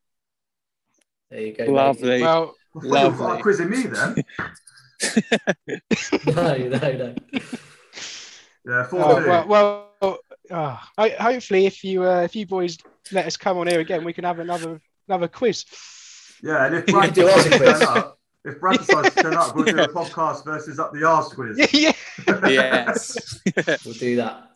[1.31, 1.65] There you go.
[1.65, 1.71] mate.
[1.73, 2.21] Lovely.
[2.21, 3.25] Well, I thought you were Lovely.
[3.25, 4.15] like quizzing me then.
[6.27, 7.15] No, no, no.
[8.63, 9.27] Yeah, 4 oh, 2.
[9.27, 10.19] well, well
[10.51, 12.77] oh, ho- hopefully, if you uh, if you boys
[13.11, 15.65] let us come on here again, we can have another another quiz.
[16.43, 17.79] yeah, and if You Brad do us a decides to quiz.
[17.79, 21.03] turn up, if Brad decides to turn up, we'll do a podcast versus up the
[21.07, 21.57] arse quiz.
[21.73, 21.93] yeah.
[22.47, 23.39] yes.
[23.83, 24.51] We'll do that.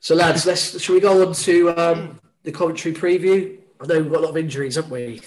[0.00, 3.58] So, lads, let's should we go on to um, the commentary preview?
[3.80, 5.20] I know we've got a lot of injuries, haven't we?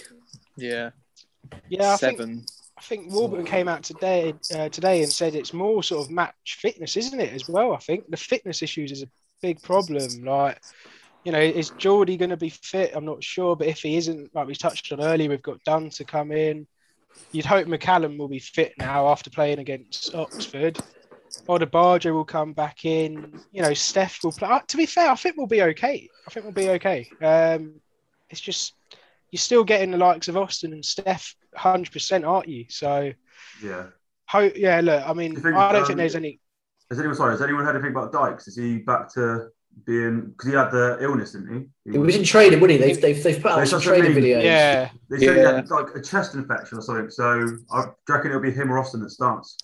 [0.61, 0.91] Yeah.
[1.69, 2.45] Yeah, I think Seven.
[2.77, 6.57] I think Warburton came out today uh, today and said it's more sort of match
[6.61, 7.33] fitness, isn't it?
[7.33, 9.09] As well, I think the fitness issues is a
[9.41, 10.07] big problem.
[10.23, 10.61] Like,
[11.25, 12.91] you know, is Jordy going to be fit?
[12.95, 15.89] I'm not sure, but if he isn't, like we touched on earlier, we've got Dunne
[15.91, 16.67] to come in.
[17.31, 20.79] You'd hope McCallum will be fit now after playing against Oxford.
[21.47, 23.39] Odebajo will come back in.
[23.51, 24.47] You know, Steph will play.
[24.49, 26.07] uh, To be fair, I think we'll be okay.
[26.27, 27.09] I think we'll be okay.
[27.21, 27.81] Um,
[28.29, 28.73] it's just
[29.31, 32.65] you're still getting the likes of Austin and Steph, hundred percent, aren't you?
[32.69, 33.11] So,
[33.63, 33.87] Yeah.
[34.27, 34.81] ho- yeah.
[34.81, 36.39] Look, I mean, Do think, I don't um, think there's any.
[36.89, 37.31] Has anyone sorry?
[37.33, 38.47] Has anyone heard anything about Dykes?
[38.47, 39.49] Is he back to
[39.85, 41.91] being because he had the illness, didn't he?
[41.91, 42.87] He was in training, wasn't he?
[42.87, 44.23] They've, they've, they've put out That's some training mean.
[44.23, 44.43] videos.
[44.43, 45.55] Yeah, They said he Yeah.
[45.57, 47.11] had like a chest infection or something.
[47.11, 49.55] So I reckon it'll be him or Austin that starts.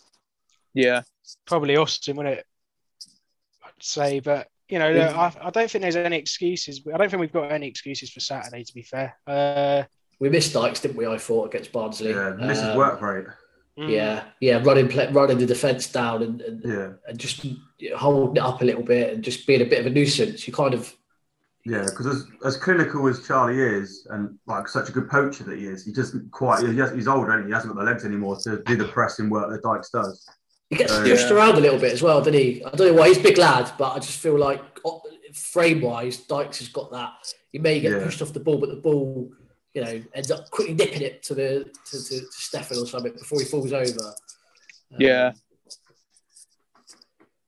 [0.76, 1.02] Yeah.
[1.48, 2.46] probably Austin, wouldn't it?
[3.66, 6.82] I'd say, but you know, I, I don't think there's any excuses.
[6.92, 8.64] I don't think we've got any excuses for Saturday.
[8.64, 9.84] To be fair, uh,
[10.20, 11.06] We missed Dykes, didn't we?
[11.06, 12.12] I thought against Barnsley.
[12.12, 13.26] Yeah, misses Um, work rate.
[13.78, 17.46] mm, Yeah, yeah, running, play, running the defence down and, and, Yeah, and just
[17.96, 20.48] holding it up a little bit and just being a bit of a nuisance.
[20.48, 20.96] You kind of
[21.68, 21.84] yeah.
[21.86, 25.66] Because as, as clinical as Charlie is, and like such a good poacher that he
[25.66, 26.64] is, he doesn't quite.
[26.64, 27.50] He has, he's older, and he?
[27.50, 30.28] he hasn't got the legs anymore to do the pressing work that Dykes does.
[30.70, 31.36] He gets Uh, pushed yeah.
[31.36, 32.64] around a little bit as well, doesn't he?
[32.64, 34.62] I don't know why he's a big lad, but I just feel like
[35.34, 37.14] frame wise, Dykes has got that.
[37.52, 38.04] He may get Yeah.
[38.04, 39.32] pushed off the ball, but the ball,
[39.74, 43.12] you know, ends up quickly nipping it to the to, to, to Stefan or something
[43.14, 44.00] before he falls over.
[44.08, 44.14] Um,
[44.98, 45.34] Yeah.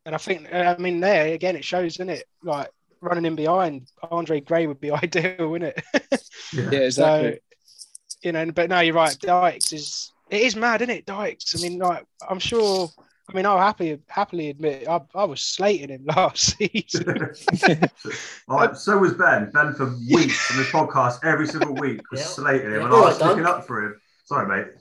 [0.06, 2.26] and I think, uh, I mean, there again, it shows, isn't it?
[2.44, 2.70] Like
[3.02, 5.84] running in behind, Andre Gray would be ideal, wouldn't it?
[6.54, 7.32] Yeah, Yeah, exactly.
[7.34, 9.18] So, you know, but no, you're right.
[9.20, 11.06] Dykes is it is mad, isn't it?
[11.06, 11.56] Dykes.
[11.56, 12.90] I mean, like I'm sure.
[13.30, 17.30] I mean, I'll happily happily admit I, I was slating him last season.
[18.48, 19.52] All right, so was Ben.
[19.54, 22.26] Ben for weeks on this podcast, every single week was Yeah.
[22.26, 24.00] slating him, Yeah, and all I was right, sticking up for him.
[24.26, 24.74] Sorry, mate.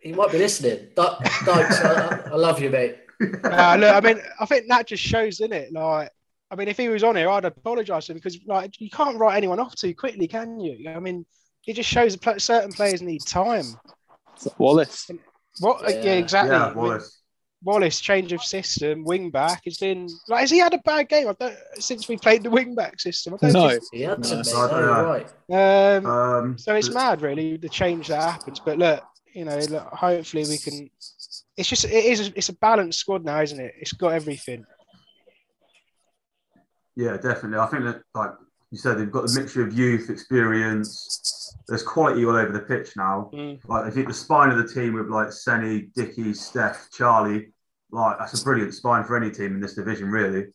[0.00, 0.88] He might be listening.
[0.96, 2.98] Dy- Dykes, I, I- I love you, mate.
[3.20, 5.72] uh, look, I mean, I think that just shows, isn't it?
[5.72, 6.10] Like,
[6.50, 9.18] I mean, if he was on here, I'd apologise to him because, like, you can't
[9.18, 10.88] write anyone off too quickly, can you?
[10.90, 11.26] I mean,
[11.66, 13.64] it just shows that certain players need time.
[14.56, 15.10] Wallace.
[15.60, 15.82] What?
[15.82, 16.12] Yeah, Yeah.
[16.12, 16.54] exactly.
[16.56, 17.17] Yeah, I mean, Wallace.
[17.62, 19.62] Wallace, change of system, wing back.
[19.64, 21.28] It's been like, has he had a bad game?
[21.28, 23.34] I don't since we played the wing back system.
[23.34, 23.68] I don't No.
[23.70, 24.68] think- He hasn't, No.
[24.68, 25.26] mate.
[25.48, 25.96] No, right.
[25.96, 28.60] Um, Um, so it's mad, really, the change that happens.
[28.60, 29.02] But look,
[29.34, 30.88] you know, look, hopefully we can.
[31.56, 33.74] It's just it is it's a balanced squad now, isn't it?
[33.80, 34.64] It's got everything.
[36.94, 37.58] Yeah, definitely.
[37.58, 38.30] I think that, like
[38.70, 41.54] you said, they've got the mixture of youth, experience.
[41.66, 43.30] There's quality all over the pitch now.
[43.32, 43.60] Mm.
[43.66, 47.48] Like, I think the spine of the team with like Seny, Dickie, Steph, Charlie,
[47.90, 50.46] like that's a brilliant spine for any team in this division, really.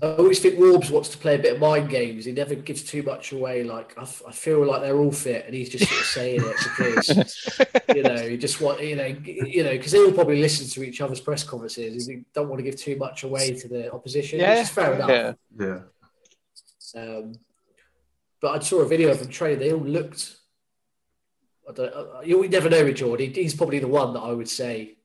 [0.00, 2.24] I always think Warbs wants to play a bit of mind games.
[2.24, 3.64] He never gives too much away.
[3.64, 6.40] Like I, f- I feel like they're all fit, and he's just sort of saying
[6.44, 7.60] it because
[7.96, 10.88] you know he just want you know you know because they all probably listen to
[10.88, 12.06] each other's press conferences.
[12.06, 14.38] and They don't want to give too much away to the opposition.
[14.38, 14.50] Yeah.
[14.54, 15.08] which is fair enough.
[15.10, 15.32] Yeah.
[15.58, 15.78] Yeah.
[16.94, 17.34] Um,
[18.40, 19.58] but I saw a video of them training.
[19.58, 20.36] They all looked.
[21.68, 21.92] I don't.
[21.94, 23.26] uh, You never know with Jordy.
[23.28, 24.96] He's probably the one that I would say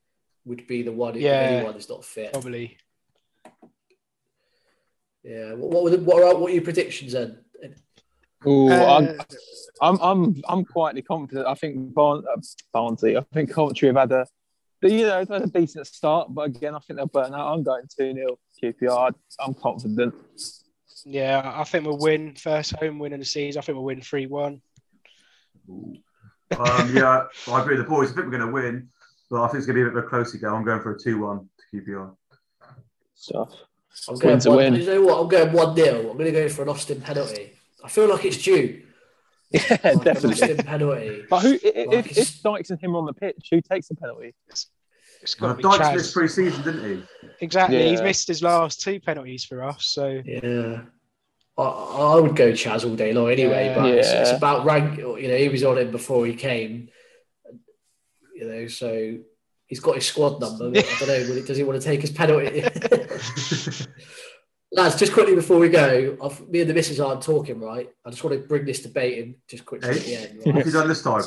[0.45, 1.31] would be the one if Yeah.
[1.31, 2.31] anyone is not fit.
[2.33, 2.77] Probably.
[5.23, 5.53] Yeah.
[5.53, 7.39] What what, were the, what, are, what are your predictions then?
[8.47, 9.23] Ooh, I'm, Uh,
[9.81, 11.47] I'm, I'm, I'm quietly confident.
[11.47, 12.39] I think Barn, uh,
[12.71, 14.27] Barnsley, I think Coventry have had a,
[14.81, 17.53] they, you know, had a decent start, but again, I think they'll burn out.
[17.53, 19.13] I'm going 2 0 QPR.
[19.39, 20.13] I'm confident.
[21.05, 23.59] Yeah, I think we'll win first home win in the season.
[23.59, 24.61] I think we'll win three one.
[25.69, 28.11] Um, yeah, I agree with the boys.
[28.11, 28.89] I think we're going to win,
[29.29, 30.49] but I think it's going to be a bit of a closer game.
[30.53, 32.15] I'm going for a 2 1 to QPR.
[33.15, 33.53] Stuff.
[34.09, 34.75] I'm going to win.
[34.75, 35.21] You know what?
[35.21, 37.51] I'm going one 0 I'm going to go for an Austin penalty.
[37.83, 38.81] I feel like it's due.
[39.51, 40.31] Yeah, Like definitely.
[40.33, 41.23] Austin penalty.
[41.29, 43.61] But who, i- i- Like if, if Dykes and him are on the pitch, who
[43.61, 44.33] takes the penalty?
[45.21, 45.93] It's got to be Dykes Chaz.
[45.93, 46.83] missed pre season, didn't
[47.21, 47.27] he?
[47.41, 47.89] Exactly.
[47.89, 49.85] He's missed his last two penalties for us.
[49.85, 50.81] So Yeah.
[51.57, 53.75] I, I would go Chaz all day long anyway, Yeah.
[53.75, 54.97] but it's, it's about rank.
[54.97, 56.89] You know, he was on it before he came.
[58.33, 59.17] You know, so
[59.67, 60.65] he's got his squad number.
[60.77, 61.41] I don't know.
[61.45, 62.61] Does he want to take his penalty?
[64.71, 67.89] Lads, just quickly before we go, I've, me and the missus aren't talking, right?
[68.05, 70.39] I just want to bring this debate in just quickly at the end.
[70.43, 71.23] What have you done this time?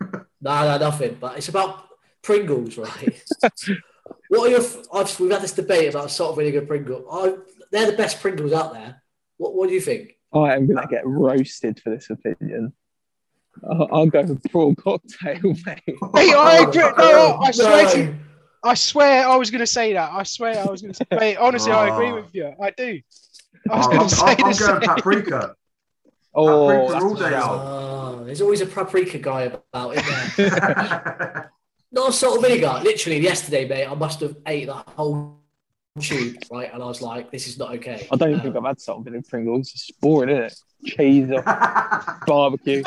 [0.44, 1.18] No, no, nothing.
[1.20, 1.86] But it's about
[2.20, 3.22] Pringles, right?
[4.28, 4.60] what are your?
[4.92, 7.06] I've, we've had this debate about salt vinegar Pringles.
[7.08, 7.36] I,
[7.70, 9.01] they're the best Pringles out there.
[9.42, 10.16] What, what do you think?
[10.32, 12.72] I am going to get roasted for this opinion.
[13.68, 15.82] I'll, I'll go for prawn cocktail, mate.
[15.86, 16.80] Hey, I oh, agree.
[16.96, 18.14] No, I swear to No.
[18.62, 20.12] I swear I was going to say that.
[20.12, 21.18] I swear I was going to say.
[21.18, 22.14] Mate, honestly, I agree Oh.
[22.14, 22.54] with you.
[22.62, 23.00] I do.
[23.68, 24.80] Oh, I was I'm, going I'm, to say I'm the going same.
[24.80, 25.56] paprika.
[26.34, 27.50] Oh, Paprika all day shout.
[27.50, 31.52] Oh, there's always a paprika guy about, isn't there?
[31.92, 32.80] Not salt and vinegar.
[32.82, 35.41] Literally, yesterday, mate, I must have ate the whole
[36.00, 36.72] tube, right?
[36.72, 38.06] And I was like, this is not okay.
[38.10, 39.70] I don't even think I've had something in Pringles.
[39.74, 40.58] It's boring, isn't it?
[40.96, 42.82] Cheese off barbecue.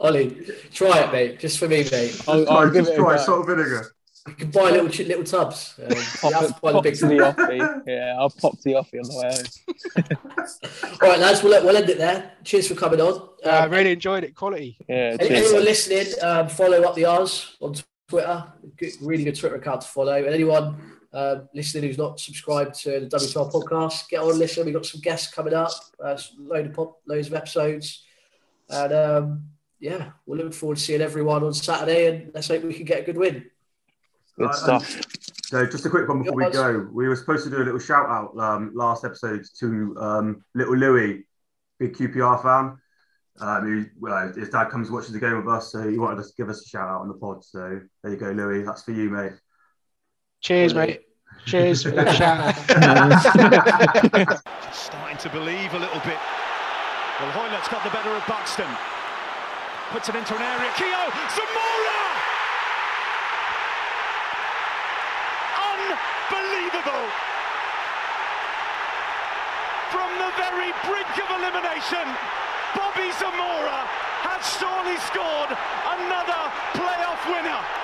[0.00, 0.36] Ollie,
[0.72, 1.38] try it, mate.
[1.38, 2.20] Just for me, mate.
[2.26, 3.22] I'll, Try, I'll give just it a try go.
[3.22, 3.94] salt and vinegar.
[4.26, 5.74] You can buy little little tubs.
[5.78, 7.36] Um, you Pop, have it, to buy the pop big to the tub.
[7.36, 7.82] offie.
[7.86, 10.98] Yeah, I'll pop the offie on the way home.
[11.02, 12.32] All right, lads, we'll, we'll end it there.
[12.42, 13.28] Cheers for coming on.
[13.44, 14.34] Uh, I Um, really enjoyed it.
[14.34, 14.78] Quality.
[14.88, 15.30] Yeah, cheers.
[15.30, 17.74] anyone listening, um, follow up the R's on
[18.08, 18.44] Twitter.
[18.78, 20.14] Good, really good Twitter account to follow.
[20.16, 24.64] And anyone um, listening who's not subscribed to the W12 podcast, get on, listen.
[24.64, 25.70] We've got some guests coming up,
[26.02, 28.04] uh, load of pop, loads of episodes.
[28.68, 29.44] And um,
[29.78, 32.06] yeah, we're looking forward to seeing everyone on Saturday.
[32.08, 33.44] And let's hope we can get a good win.
[34.36, 35.00] Good Uh, stuff.
[35.44, 36.88] So just a quick one before we go.
[36.92, 40.74] We were supposed to do a little shout out um, last episode to um, little
[40.74, 41.24] Louis,
[41.78, 42.78] big QPR fan.
[43.40, 46.20] Um, who, well, his dad comes and watches the game with us, so he wanted
[46.20, 47.44] us to give us a shout out on the pod.
[47.44, 48.62] So there you go, Louis.
[48.62, 49.32] That's for you, mate.
[50.44, 51.00] Cheers, mate.
[51.48, 52.52] Cheers for that shout.
[52.52, 53.32] Just
[54.92, 56.20] starting to believe a little bit.
[57.16, 58.68] Well, Hoilett's got the better of Buxton.
[59.88, 60.68] Puts it into an area.
[60.76, 61.00] Keo
[61.32, 62.04] Zamora!
[65.64, 67.08] Unbelievable!
[69.96, 72.04] From the very brink of elimination,
[72.76, 73.88] Bobby Zamora
[74.28, 76.42] has surely scored another
[76.76, 77.83] playoff winner.